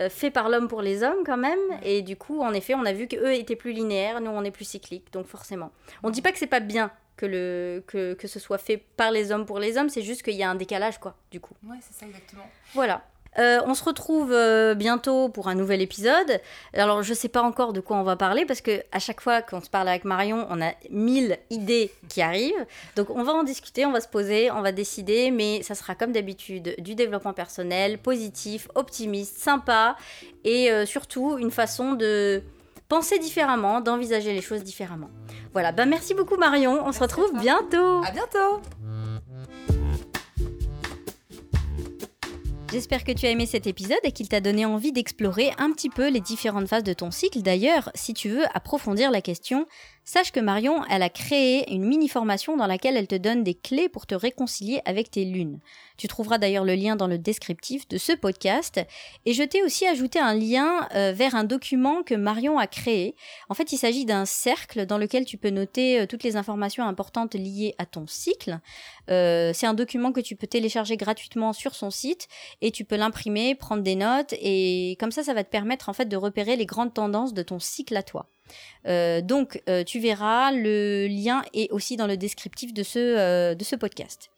[0.01, 1.59] euh, fait par l'homme pour les hommes quand même.
[1.83, 4.51] Et du coup, en effet, on a vu qu'eux étaient plus linéaires, nous on est
[4.51, 5.71] plus cycliques, donc forcément.
[6.03, 9.11] On dit pas que c'est pas bien que, le, que, que ce soit fait par
[9.11, 11.53] les hommes pour les hommes, c'est juste qu'il y a un décalage, quoi, du coup.
[11.63, 12.47] Ouais, c'est ça exactement.
[12.73, 13.03] Voilà.
[13.37, 16.39] Euh, on se retrouve euh, bientôt pour un nouvel épisode.
[16.73, 19.41] Alors, je sais pas encore de quoi on va parler parce que à chaque fois
[19.41, 22.65] qu'on se parle avec Marion, on a mille idées qui arrivent.
[22.95, 25.95] Donc, on va en discuter, on va se poser, on va décider, mais ça sera
[25.95, 29.97] comme d'habitude du développement personnel, positif, optimiste, sympa
[30.45, 32.41] et euh, surtout une façon de
[32.87, 35.09] penser différemment, d'envisager les choses différemment.
[35.53, 38.01] Voilà, ben merci beaucoup Marion, on se retrouve bientôt.
[38.03, 38.61] À bientôt.
[42.71, 45.89] J'espère que tu as aimé cet épisode et qu'il t'a donné envie d'explorer un petit
[45.89, 47.41] peu les différentes phases de ton cycle.
[47.41, 49.65] D'ailleurs, si tu veux approfondir la question,
[50.05, 53.89] sache que Marion, elle a créé une mini-formation dans laquelle elle te donne des clés
[53.89, 55.59] pour te réconcilier avec tes lunes.
[55.97, 58.79] Tu trouveras d'ailleurs le lien dans le descriptif de ce podcast.
[59.25, 63.15] Et je t'ai aussi ajouté un lien euh, vers un document que Marion a créé.
[63.49, 66.85] En fait, il s'agit d'un cercle dans lequel tu peux noter euh, toutes les informations
[66.85, 68.59] importantes liées à ton cycle.
[69.09, 72.27] Euh, c'est un document que tu peux télécharger gratuitement sur son site
[72.61, 75.93] et tu peux l'imprimer, prendre des notes et comme ça, ça va te permettre en
[75.93, 78.29] fait de repérer les grandes tendances de ton cycle à toi.
[78.87, 83.55] Euh, donc, euh, tu verras, le lien est aussi dans le descriptif de ce, euh,
[83.55, 84.29] de ce podcast.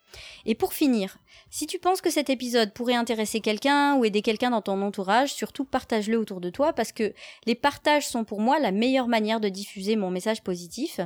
[0.45, 1.17] Et pour finir,
[1.49, 5.33] si tu penses que cet épisode pourrait intéresser quelqu'un ou aider quelqu'un dans ton entourage,
[5.33, 7.13] surtout partage-le autour de toi parce que
[7.45, 10.99] les partages sont pour moi la meilleure manière de diffuser mon message positif.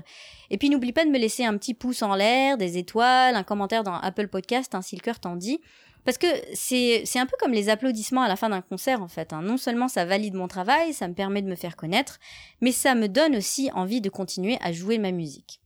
[0.50, 3.44] Et puis n'oublie pas de me laisser un petit pouce en l'air, des étoiles, un
[3.44, 5.60] commentaire dans Apple Podcast, ainsi le cœur t'en dit.
[6.06, 9.34] Parce que c'est un peu comme les applaudissements à la fin d'un concert en fait.
[9.34, 9.42] Hein.
[9.42, 12.20] Non seulement ça valide mon travail, ça me permet de me faire connaître,
[12.60, 15.62] mais ça me donne aussi envie de continuer à jouer ma musique.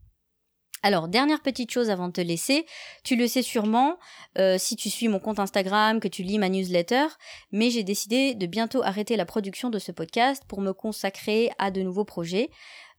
[0.86, 2.67] Alors, dernière petite chose avant de te laisser,
[3.03, 3.97] tu le sais sûrement
[4.38, 7.07] euh, si tu suis mon compte Instagram, que tu lis ma newsletter,
[7.51, 11.71] mais j'ai décidé de bientôt arrêter la production de ce podcast pour me consacrer à
[11.71, 12.51] de nouveaux projets.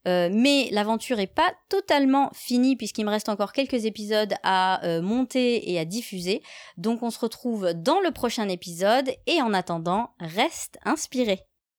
[0.06, 5.02] Euh, mais l'aventure est pas totalement finie puisqu'il me reste encore quelques épisodes à euh,
[5.02, 6.42] monter et à diffuser.
[6.76, 11.44] Donc on se retrouve dans le prochain épisode et en attendant, reste inspiré.